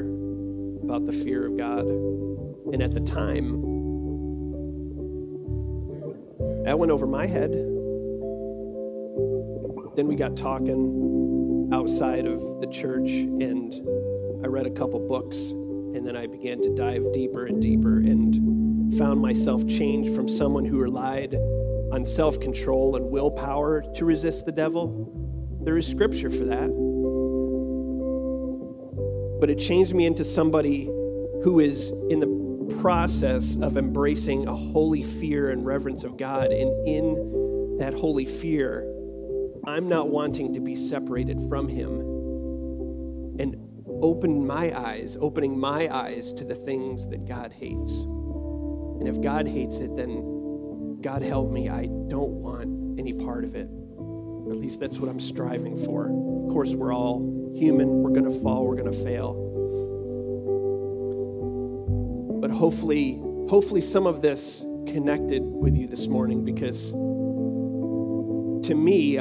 about 0.81 1.05
the 1.05 1.13
fear 1.13 1.45
of 1.45 1.57
God. 1.57 1.85
And 1.85 2.81
at 2.81 2.89
the 2.89 3.01
time, 3.01 3.51
that 6.63 6.79
went 6.79 6.91
over 6.91 7.05
my 7.05 7.27
head. 7.27 7.51
Then 9.95 10.07
we 10.07 10.15
got 10.15 10.35
talking 10.35 11.69
outside 11.71 12.25
of 12.25 12.61
the 12.61 12.67
church, 12.67 13.11
and 13.11 13.75
I 14.43 14.47
read 14.47 14.65
a 14.65 14.71
couple 14.71 14.99
books, 15.07 15.53
and 15.95 16.05
then 16.05 16.15
I 16.15 16.27
began 16.27 16.61
to 16.61 16.75
dive 16.75 17.11
deeper 17.13 17.45
and 17.45 17.61
deeper 17.61 17.97
and 17.97 18.95
found 18.97 19.21
myself 19.21 19.67
changed 19.67 20.15
from 20.15 20.27
someone 20.27 20.65
who 20.65 20.79
relied 20.79 21.35
on 21.91 22.05
self 22.05 22.39
control 22.39 22.95
and 22.95 23.09
willpower 23.09 23.83
to 23.95 24.05
resist 24.05 24.45
the 24.45 24.51
devil 24.51 25.19
there 25.61 25.77
is 25.77 25.85
scripture 25.85 26.29
for 26.29 26.45
that. 26.45 26.69
But 29.39 29.49
it 29.49 29.59
changed 29.59 29.93
me 29.93 30.05
into 30.05 30.23
somebody 30.23 30.85
who 31.43 31.59
is 31.59 31.89
in 32.09 32.19
the 32.19 32.75
process 32.81 33.57
of 33.57 33.77
embracing 33.77 34.47
a 34.47 34.55
holy 34.55 35.03
fear 35.03 35.49
and 35.51 35.65
reverence 35.65 36.03
of 36.03 36.17
God. 36.17 36.51
And 36.51 36.87
in 36.87 37.77
that 37.79 37.93
holy 37.93 38.25
fear, 38.25 38.85
I'm 39.65 39.87
not 39.89 40.09
wanting 40.09 40.53
to 40.53 40.59
be 40.59 40.75
separated 40.75 41.41
from 41.49 41.67
Him. 41.67 42.08
And 43.99 44.05
open 44.05 44.47
my 44.47 44.77
eyes, 44.77 45.17
opening 45.19 45.59
my 45.59 45.93
eyes 45.93 46.31
to 46.33 46.45
the 46.45 46.55
things 46.55 47.07
that 47.09 47.25
God 47.25 47.51
hates. 47.51 48.03
And 48.03 49.07
if 49.07 49.21
God 49.21 49.47
hates 49.47 49.79
it, 49.79 49.95
then 49.95 50.99
God 51.01 51.21
help 51.21 51.51
me, 51.51 51.69
I 51.69 51.87
don't 52.07 52.31
want 52.31 52.99
any 52.99 53.13
part 53.13 53.43
of 53.43 53.55
it. 53.55 53.67
Or 53.97 54.51
at 54.51 54.57
least 54.57 54.79
that's 54.79 54.99
what 54.99 55.09
I'm 55.09 55.19
striving 55.19 55.77
for. 55.77 56.05
Of 56.05 56.53
course, 56.53 56.75
we're 56.75 56.93
all 56.93 57.53
human. 57.55 58.01
We're 58.01 58.11
going 58.11 58.23
to 58.23 58.39
fall. 58.41 58.65
We're 58.65 58.75
going 58.75 58.91
to 58.91 59.03
fail. 59.03 59.33
But 62.41 62.51
hopefully, 62.51 63.21
hopefully 63.49 63.81
some 63.81 64.07
of 64.07 64.21
this 64.21 64.63
connected 64.87 65.43
with 65.43 65.75
you 65.75 65.87
this 65.87 66.07
morning 66.07 66.45
because 66.45 66.91
to 66.91 68.75
me, 68.75 69.17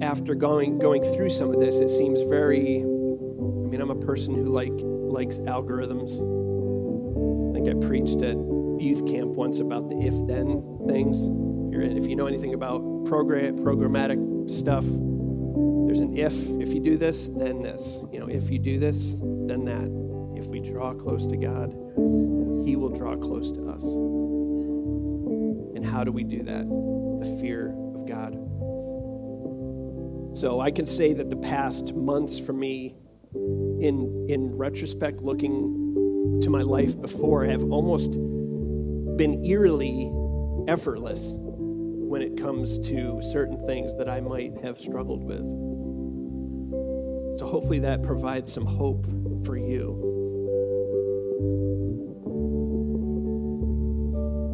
after 0.00 0.34
going 0.34 0.78
going 0.78 1.02
through 1.02 1.30
some 1.30 1.52
of 1.52 1.60
this, 1.60 1.80
it 1.80 1.90
seems 1.90 2.22
very. 2.22 2.82
A 3.90 3.94
person 3.96 4.34
who 4.36 4.44
like 4.44 4.72
likes 4.80 5.40
algorithms. 5.40 6.20
I 7.50 7.52
think 7.52 7.68
I 7.68 7.86
preached 7.86 8.22
at 8.22 8.36
youth 8.80 9.04
camp 9.04 9.30
once 9.32 9.58
about 9.58 9.88
the 9.88 9.96
if-then 9.96 10.86
things. 10.86 11.26
If, 11.74 12.04
if 12.04 12.08
you 12.08 12.14
know 12.14 12.26
anything 12.26 12.54
about 12.54 13.04
program 13.04 13.58
programmatic 13.58 14.48
stuff. 14.48 14.84
There's 14.84 16.00
an 16.00 16.16
if. 16.16 16.34
If 16.60 16.72
you 16.72 16.80
do 16.80 16.96
this, 16.96 17.28
then 17.28 17.62
this. 17.62 18.00
You 18.12 18.20
know, 18.20 18.28
if 18.28 18.48
you 18.48 18.60
do 18.60 18.78
this, 18.78 19.16
then 19.20 19.64
that. 19.64 19.90
If 20.38 20.46
we 20.46 20.60
draw 20.60 20.94
close 20.94 21.26
to 21.26 21.36
God, 21.36 21.74
He 22.64 22.76
will 22.76 22.90
draw 22.90 23.16
close 23.16 23.50
to 23.52 23.68
us. 23.70 23.82
And 25.74 25.84
how 25.84 26.04
do 26.04 26.12
we 26.12 26.22
do 26.22 26.44
that? 26.44 26.68
The 26.68 27.38
fear 27.40 27.74
of 27.96 28.06
God. 28.06 28.34
So 30.36 30.60
I 30.60 30.70
can 30.70 30.86
say 30.86 31.12
that 31.12 31.28
the 31.28 31.36
past 31.36 31.92
months 31.94 32.38
for 32.38 32.52
me, 32.52 32.94
in, 33.80 34.26
in 34.28 34.54
retrospect, 34.56 35.22
looking 35.22 36.38
to 36.42 36.50
my 36.50 36.62
life 36.62 37.00
before, 37.00 37.44
have 37.44 37.64
almost 37.64 38.12
been 39.16 39.44
eerily 39.44 40.12
effortless 40.68 41.34
when 41.36 42.22
it 42.22 42.36
comes 42.36 42.78
to 42.78 43.20
certain 43.22 43.64
things 43.66 43.96
that 43.96 44.08
I 44.08 44.20
might 44.20 44.52
have 44.62 44.80
struggled 44.80 45.24
with. 45.24 45.44
So 47.38 47.46
hopefully 47.46 47.78
that 47.80 48.02
provides 48.02 48.52
some 48.52 48.66
hope 48.66 49.06
for 49.44 49.56
you. 49.56 50.06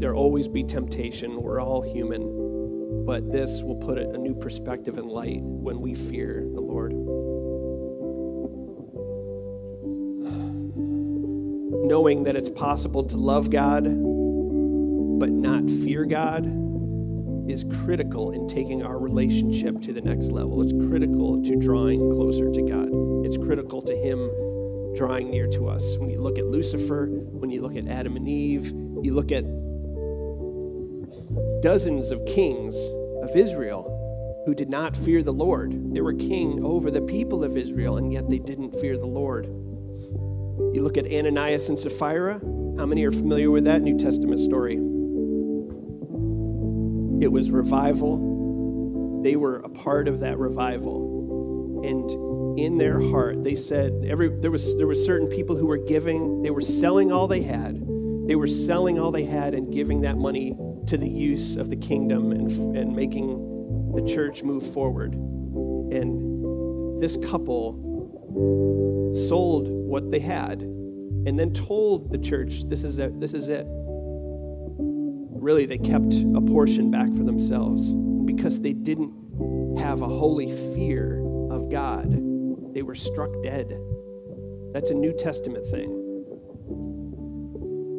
There'll 0.01 0.21
always 0.21 0.47
be 0.47 0.63
temptation. 0.63 1.43
We're 1.43 1.61
all 1.61 1.83
human. 1.83 3.05
But 3.05 3.33
this 3.33 3.63
will 3.63 3.77
put 3.77 3.99
a 3.99 4.19
new 4.19 4.35
perspective 4.35 4.99
and 4.99 5.09
light 5.09 5.41
when 5.43 5.81
we 5.81 5.95
fear 5.95 6.43
the 6.55 6.61
Lord. 6.61 6.93
Knowing 11.87 12.25
that 12.25 12.35
it's 12.35 12.51
possible 12.51 13.05
to 13.05 13.17
love 13.17 13.51
God 13.51 13.85
but 15.19 15.31
not 15.31 15.71
fear 15.71 16.05
God 16.05 16.45
is 17.49 17.65
critical 17.85 18.33
in 18.33 18.49
taking 18.49 18.83
our 18.83 18.99
relationship 18.99 19.81
to 19.83 19.93
the 19.93 20.01
next 20.01 20.31
level. 20.31 20.61
It's 20.63 20.73
critical 20.89 21.41
to 21.43 21.57
drawing 21.57 22.11
closer 22.11 22.51
to 22.51 22.63
God. 22.63 22.89
It's 23.25 23.37
critical 23.37 23.81
to 23.83 23.95
Him 23.95 24.19
drawing 24.97 25.31
near 25.31 25.47
to 25.49 25.69
us. 25.69 25.97
When 25.99 26.11
you 26.11 26.21
look 26.21 26.39
at 26.39 26.47
Lucifer, 26.47 27.07
when 27.07 27.51
you 27.51 27.63
look 27.63 27.77
at 27.77 27.87
Adam 27.87 28.17
and 28.17 28.29
Eve, 28.29 28.67
you 29.03 29.15
look 29.15 29.31
at 29.31 29.45
dozens 31.63 32.11
of 32.11 32.25
kings 32.27 32.77
of 33.23 33.37
Israel 33.37 33.93
who 34.47 34.55
did 34.55 34.71
not 34.71 34.97
fear 34.97 35.23
the 35.23 35.33
Lord. 35.33 35.95
They 35.95 36.01
were 36.01 36.15
king 36.15 36.65
over 36.65 36.91
the 36.91 37.03
people 37.03 37.45
of 37.45 37.57
Israel, 37.57 37.97
and 37.97 38.13
yet 38.13 38.29
they 38.29 38.39
didn't 38.39 38.75
fear 38.77 38.97
the 38.97 39.07
Lord. 39.07 39.47
You 40.77 40.83
look 40.83 40.99
at 40.99 41.11
Ananias 41.11 41.71
and 41.71 41.79
Sapphira. 41.79 42.39
How 42.79 42.85
many 42.85 43.03
are 43.07 43.11
familiar 43.11 43.51
with 43.51 43.65
that 43.65 43.81
New 43.81 43.97
Testament 43.97 44.41
story? 44.41 44.75
It 47.25 47.33
was 47.33 47.51
revival 47.51 49.23
they 49.23 49.37
were 49.37 49.57
a 49.57 49.71
part 49.71 50.07
of 50.07 50.21
that 50.21 50.39
revival. 50.39 51.81
And 51.83 52.59
in 52.59 52.77
their 52.77 53.01
heart, 53.01 53.43
they 53.43 53.55
said 53.55 54.05
every 54.07 54.29
there 54.29 54.51
was 54.51 54.77
there 54.77 54.87
were 54.87 54.95
certain 54.95 55.29
people 55.29 55.57
who 55.57 55.67
were 55.67 55.79
giving, 55.79 56.43
they 56.43 56.51
were 56.51 56.61
selling 56.61 57.11
all 57.11 57.27
they 57.27 57.41
had. 57.41 57.81
They 58.29 58.37
were 58.37 58.47
selling 58.47 59.01
all 59.01 59.11
they 59.11 59.25
had 59.25 59.55
and 59.55 59.73
giving 59.73 60.03
that 60.03 60.19
money 60.19 60.55
to 60.89 60.99
the 60.99 61.09
use 61.09 61.57
of 61.57 61.71
the 61.71 61.77
kingdom 61.77 62.33
and, 62.33 62.51
and 62.77 62.95
making 62.95 63.93
the 63.95 64.03
church 64.03 64.43
move 64.43 64.67
forward. 64.67 65.15
And 65.15 67.01
this 67.01 67.17
couple 67.17 67.86
sold 69.15 69.69
what 69.69 70.11
they 70.11 70.19
had 70.21 70.61
and 70.61 71.39
then 71.39 71.53
told 71.53 72.11
the 72.11 72.19
church, 72.19 72.69
this 72.69 72.85
is 72.85 72.99
it, 72.99 73.19
this 73.21 73.35
is 73.35 73.49
it. 73.49 73.67
Really, 73.69 75.67
they 75.67 75.79
kept 75.79 76.15
a 76.35 76.41
portion 76.41 76.91
back 76.91 77.13
for 77.15 77.25
themselves 77.25 77.95
because 78.25 78.61
they 78.61 78.73
didn't 78.73 79.13
have 79.79 80.03
a 80.03 80.09
holy 80.09 80.51
fear 80.75 81.21
of 81.51 81.71
God. 81.71 82.11
They 82.75 82.83
were 82.83 82.95
struck 82.95 83.31
dead. 83.43 83.79
That's 84.73 84.91
a 84.91 84.95
New 84.95 85.13
Testament 85.13 85.67
thing. 85.67 86.03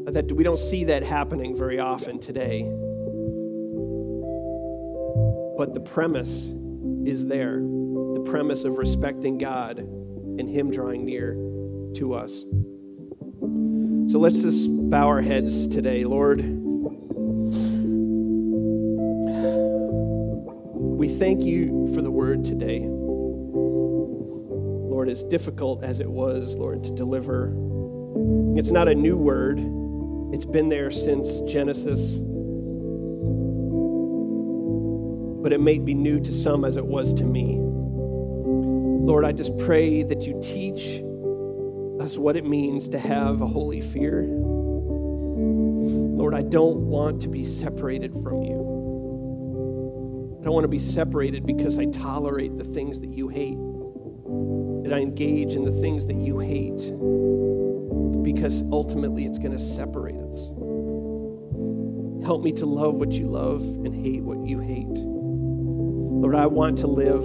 That 0.07 0.31
we 0.31 0.43
don't 0.43 0.59
see 0.59 0.85
that 0.85 1.03
happening 1.03 1.55
very 1.55 1.79
often 1.79 2.19
today. 2.19 2.61
But 5.57 5.73
the 5.73 5.81
premise 5.81 6.53
is 7.05 7.25
there 7.25 7.59
the 7.59 8.23
premise 8.25 8.63
of 8.63 8.77
respecting 8.77 9.37
God 9.37 9.79
and 10.39 10.49
Him 10.49 10.71
drawing 10.71 11.05
near 11.05 11.33
to 11.95 12.13
us. 12.13 12.45
So 14.11 14.19
let's 14.19 14.41
just 14.41 14.69
bow 14.89 15.07
our 15.07 15.21
heads 15.21 15.67
today, 15.67 16.05
Lord. 16.05 16.41
We 20.97 21.09
thank 21.09 21.43
you 21.43 21.91
for 21.93 22.01
the 22.01 22.09
word 22.09 22.45
today. 22.45 22.85
Lord, 24.97 25.09
as 25.09 25.23
difficult 25.23 25.83
as 25.83 25.99
it 25.99 26.09
was, 26.09 26.55
Lord, 26.55 26.83
to 26.85 26.91
deliver, 26.91 27.53
it's 28.57 28.71
not 28.71 28.87
a 28.87 28.95
new 28.95 29.15
word. 29.15 29.59
It's 30.33 30.45
been 30.45 30.69
there 30.69 30.89
since 30.89 31.41
Genesis. 31.41 32.17
But 35.43 35.53
it 35.53 35.61
may 35.61 35.77
be 35.77 35.93
new 35.93 36.19
to 36.19 36.33
some 36.33 36.65
as 36.65 36.77
it 36.77 36.85
was 36.85 37.13
to 37.15 37.23
me. 37.23 37.66
Lord, 39.07 39.23
I 39.23 39.31
just 39.31 39.57
pray 39.59 40.03
that 40.03 40.27
you 40.27 40.37
teach 40.43 41.01
us 42.01 42.17
what 42.17 42.35
it 42.35 42.45
means 42.45 42.89
to 42.89 42.99
have 42.99 43.41
a 43.41 43.47
holy 43.47 43.79
fear. 43.79 44.25
Lord, 44.27 46.33
I 46.33 46.41
don't 46.41 46.89
want 46.89 47.21
to 47.21 47.29
be 47.29 47.45
separated 47.45 48.11
from 48.21 48.43
you. 48.43 48.55
I 50.41 50.43
don't 50.43 50.53
want 50.53 50.65
to 50.65 50.67
be 50.67 50.77
separated 50.77 51.45
because 51.45 51.79
I 51.79 51.85
tolerate 51.85 52.57
the 52.57 52.65
things 52.65 52.99
that 52.99 53.13
you 53.13 53.29
hate, 53.29 53.57
that 54.83 54.91
I 54.93 54.99
engage 54.99 55.53
in 55.53 55.63
the 55.63 55.71
things 55.71 56.05
that 56.07 56.17
you 56.17 56.39
hate, 56.39 56.91
because 58.23 58.61
ultimately 58.73 59.25
it's 59.25 59.39
going 59.39 59.53
to 59.53 59.59
separate 59.59 60.17
us. 60.17 60.49
Help 62.25 62.43
me 62.43 62.51
to 62.51 62.65
love 62.65 62.95
what 62.95 63.13
you 63.13 63.27
love 63.27 63.61
and 63.61 63.95
hate 63.95 64.21
what 64.21 64.45
you 64.45 64.59
hate. 64.59 64.99
Lord, 64.99 66.35
I 66.35 66.47
want 66.47 66.79
to 66.79 66.87
live 66.87 67.23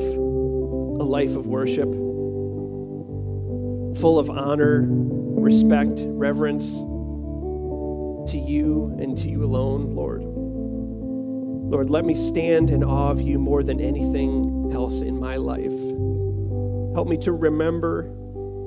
a 1.02 1.04
life 1.04 1.36
of 1.36 1.48
worship 1.48 1.92
full 4.00 4.18
of 4.18 4.30
honor, 4.30 4.86
respect, 4.88 6.02
reverence 6.06 6.78
to 8.30 8.38
you 8.38 8.96
and 9.00 9.18
to 9.18 9.28
you 9.28 9.44
alone, 9.44 9.94
Lord. 9.94 10.22
Lord, 10.24 11.90
let 11.90 12.04
me 12.04 12.14
stand 12.14 12.70
in 12.70 12.82
awe 12.84 13.10
of 13.10 13.20
you 13.20 13.38
more 13.38 13.62
than 13.62 13.80
anything 13.80 14.70
else 14.72 15.02
in 15.02 15.18
my 15.18 15.36
life. 15.36 15.72
Help 16.94 17.08
me 17.08 17.16
to 17.18 17.32
remember 17.32 18.10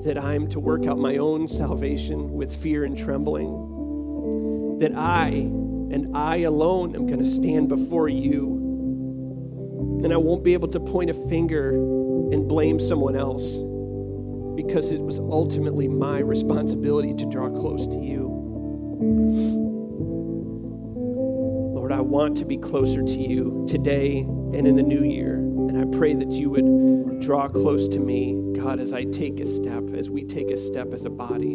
that 0.04 0.18
I'm 0.18 0.46
to 0.48 0.60
work 0.60 0.86
out 0.86 0.98
my 0.98 1.16
own 1.16 1.48
salvation 1.48 2.32
with 2.32 2.54
fear 2.54 2.84
and 2.84 2.96
trembling, 2.96 4.78
that 4.80 4.94
I 4.94 5.28
and 5.28 6.16
I 6.16 6.38
alone 6.38 6.94
am 6.94 7.06
going 7.06 7.20
to 7.20 7.26
stand 7.26 7.68
before 7.68 8.08
you. 8.08 8.62
And 10.04 10.12
I 10.12 10.16
won't 10.16 10.44
be 10.44 10.52
able 10.52 10.68
to 10.68 10.80
point 10.80 11.10
a 11.10 11.14
finger 11.28 11.95
and 12.32 12.48
blame 12.48 12.78
someone 12.78 13.16
else 13.16 13.58
because 14.56 14.90
it 14.90 15.00
was 15.00 15.18
ultimately 15.18 15.86
my 15.86 16.18
responsibility 16.18 17.14
to 17.14 17.26
draw 17.26 17.48
close 17.50 17.86
to 17.86 17.98
you. 17.98 18.26
Lord, 21.74 21.92
I 21.92 22.00
want 22.00 22.36
to 22.38 22.44
be 22.44 22.56
closer 22.56 23.02
to 23.02 23.20
you 23.20 23.66
today 23.68 24.20
and 24.20 24.66
in 24.66 24.76
the 24.76 24.82
new 24.82 25.04
year. 25.04 25.34
And 25.34 25.78
I 25.78 25.96
pray 25.96 26.14
that 26.14 26.32
you 26.32 26.50
would 26.50 27.20
draw 27.20 27.48
close 27.48 27.86
to 27.88 28.00
me, 28.00 28.34
God, 28.56 28.80
as 28.80 28.92
I 28.92 29.04
take 29.04 29.40
a 29.40 29.44
step, 29.44 29.84
as 29.94 30.08
we 30.08 30.24
take 30.24 30.50
a 30.50 30.56
step 30.56 30.92
as 30.92 31.04
a 31.04 31.10
body. 31.10 31.54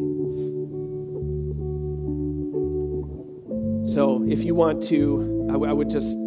So 3.84 4.24
if 4.28 4.46
you 4.46 4.54
want 4.54 4.84
to, 4.84 5.48
I, 5.50 5.54
w- 5.54 5.70
I 5.70 5.74
would 5.74 5.90
just 5.90 6.18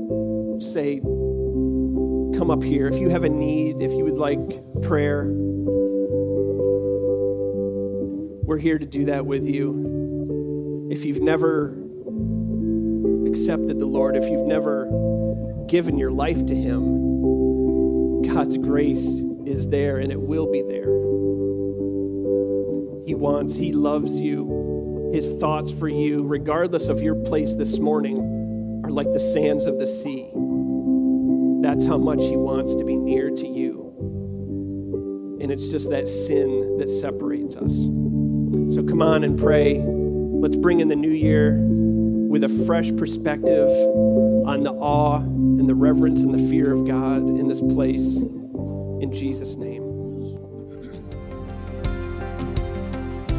say, 0.59 1.01
come 2.37 2.51
up 2.51 2.63
here. 2.63 2.87
If 2.87 2.97
you 2.97 3.09
have 3.11 3.25
a 3.25 3.29
need, 3.29 3.81
if 3.81 3.93
you 3.93 4.05
would 4.05 4.19
like 4.19 4.41
prayer, 4.83 5.27
we're 8.45 8.59
here 8.59 8.79
to 8.79 8.87
do 8.87 9.07
that 9.07 9.25
with 9.27 9.47
you. 9.47 10.89
If 10.91 11.05
you've 11.05 11.23
never 11.23 11.79
accepted 13.27 13.79
the 13.79 13.87
Lord, 13.87 14.17
if 14.17 14.25
you've 14.25 14.47
never 14.47 14.87
given 15.67 15.99
your 15.99 16.11
life 16.11 16.45
to 16.47 16.55
Him, 16.55 18.23
God's 18.23 18.57
grace 18.57 19.07
is 19.47 19.69
there 19.69 19.99
and 19.99 20.11
it 20.11 20.21
will 20.21 20.51
be 20.51 20.63
there. 20.63 20.93
He 23.07 23.15
wants, 23.15 23.57
He 23.57 23.73
loves 23.73 24.21
you. 24.21 25.11
His 25.13 25.39
thoughts 25.39 25.71
for 25.71 25.89
you, 25.89 26.25
regardless 26.25 26.89
of 26.89 27.01
your 27.01 27.15
place 27.15 27.55
this 27.55 27.79
morning, 27.79 28.83
are 28.85 28.91
like 28.91 29.13
the 29.13 29.21
sands 29.21 29.67
of 29.67 29.79
the 29.79 29.87
sea. 29.87 30.34
That's 31.75 31.87
how 31.87 31.99
much 31.99 32.23
He 32.23 32.37
wants 32.37 32.77
to 32.77 32.85
be 32.85 32.95
near 32.95 33.31
to 33.31 33.49
you. 33.49 35.39
And 35.41 35.51
it's 35.51 35.71
just 35.71 35.91
that 35.91 36.07
sin 36.07 36.79
that 36.79 36.89
separates 36.89 37.57
us. 37.57 37.73
So 38.73 38.85
come 38.85 39.03
on 39.03 39.25
and 39.25 39.37
pray. 39.37 39.83
Let's 39.85 40.55
bring 40.55 40.79
in 40.79 40.87
the 40.87 40.95
new 40.95 41.11
year 41.11 41.59
with 41.59 42.45
a 42.45 42.49
fresh 42.65 42.95
perspective 42.95 43.69
on 44.47 44.63
the 44.63 44.71
awe 44.71 45.19
and 45.19 45.69
the 45.69 45.75
reverence 45.75 46.23
and 46.23 46.33
the 46.33 46.49
fear 46.49 46.73
of 46.73 46.87
God 46.87 47.19
in 47.19 47.49
this 47.49 47.61
place. 47.61 48.19
In 48.19 49.11
Jesus' 49.13 49.57
name. 49.57 49.83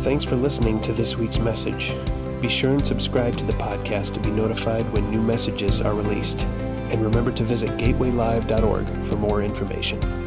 Thanks 0.02 0.26
for 0.26 0.36
listening 0.36 0.82
to 0.82 0.92
this 0.92 1.16
week's 1.16 1.40
message. 1.40 1.94
Be 2.42 2.50
sure 2.50 2.72
and 2.72 2.86
subscribe 2.86 3.38
to 3.38 3.46
the 3.46 3.54
podcast 3.54 4.14
to 4.16 4.20
be 4.20 4.30
notified 4.30 4.92
when 4.92 5.10
new 5.10 5.22
messages 5.22 5.80
are 5.80 5.94
released. 5.94 6.46
And 6.92 7.04
remember 7.04 7.32
to 7.32 7.44
visit 7.44 7.72
gatewaylive.org 7.72 9.06
for 9.06 9.16
more 9.16 9.44
information. 9.44 10.24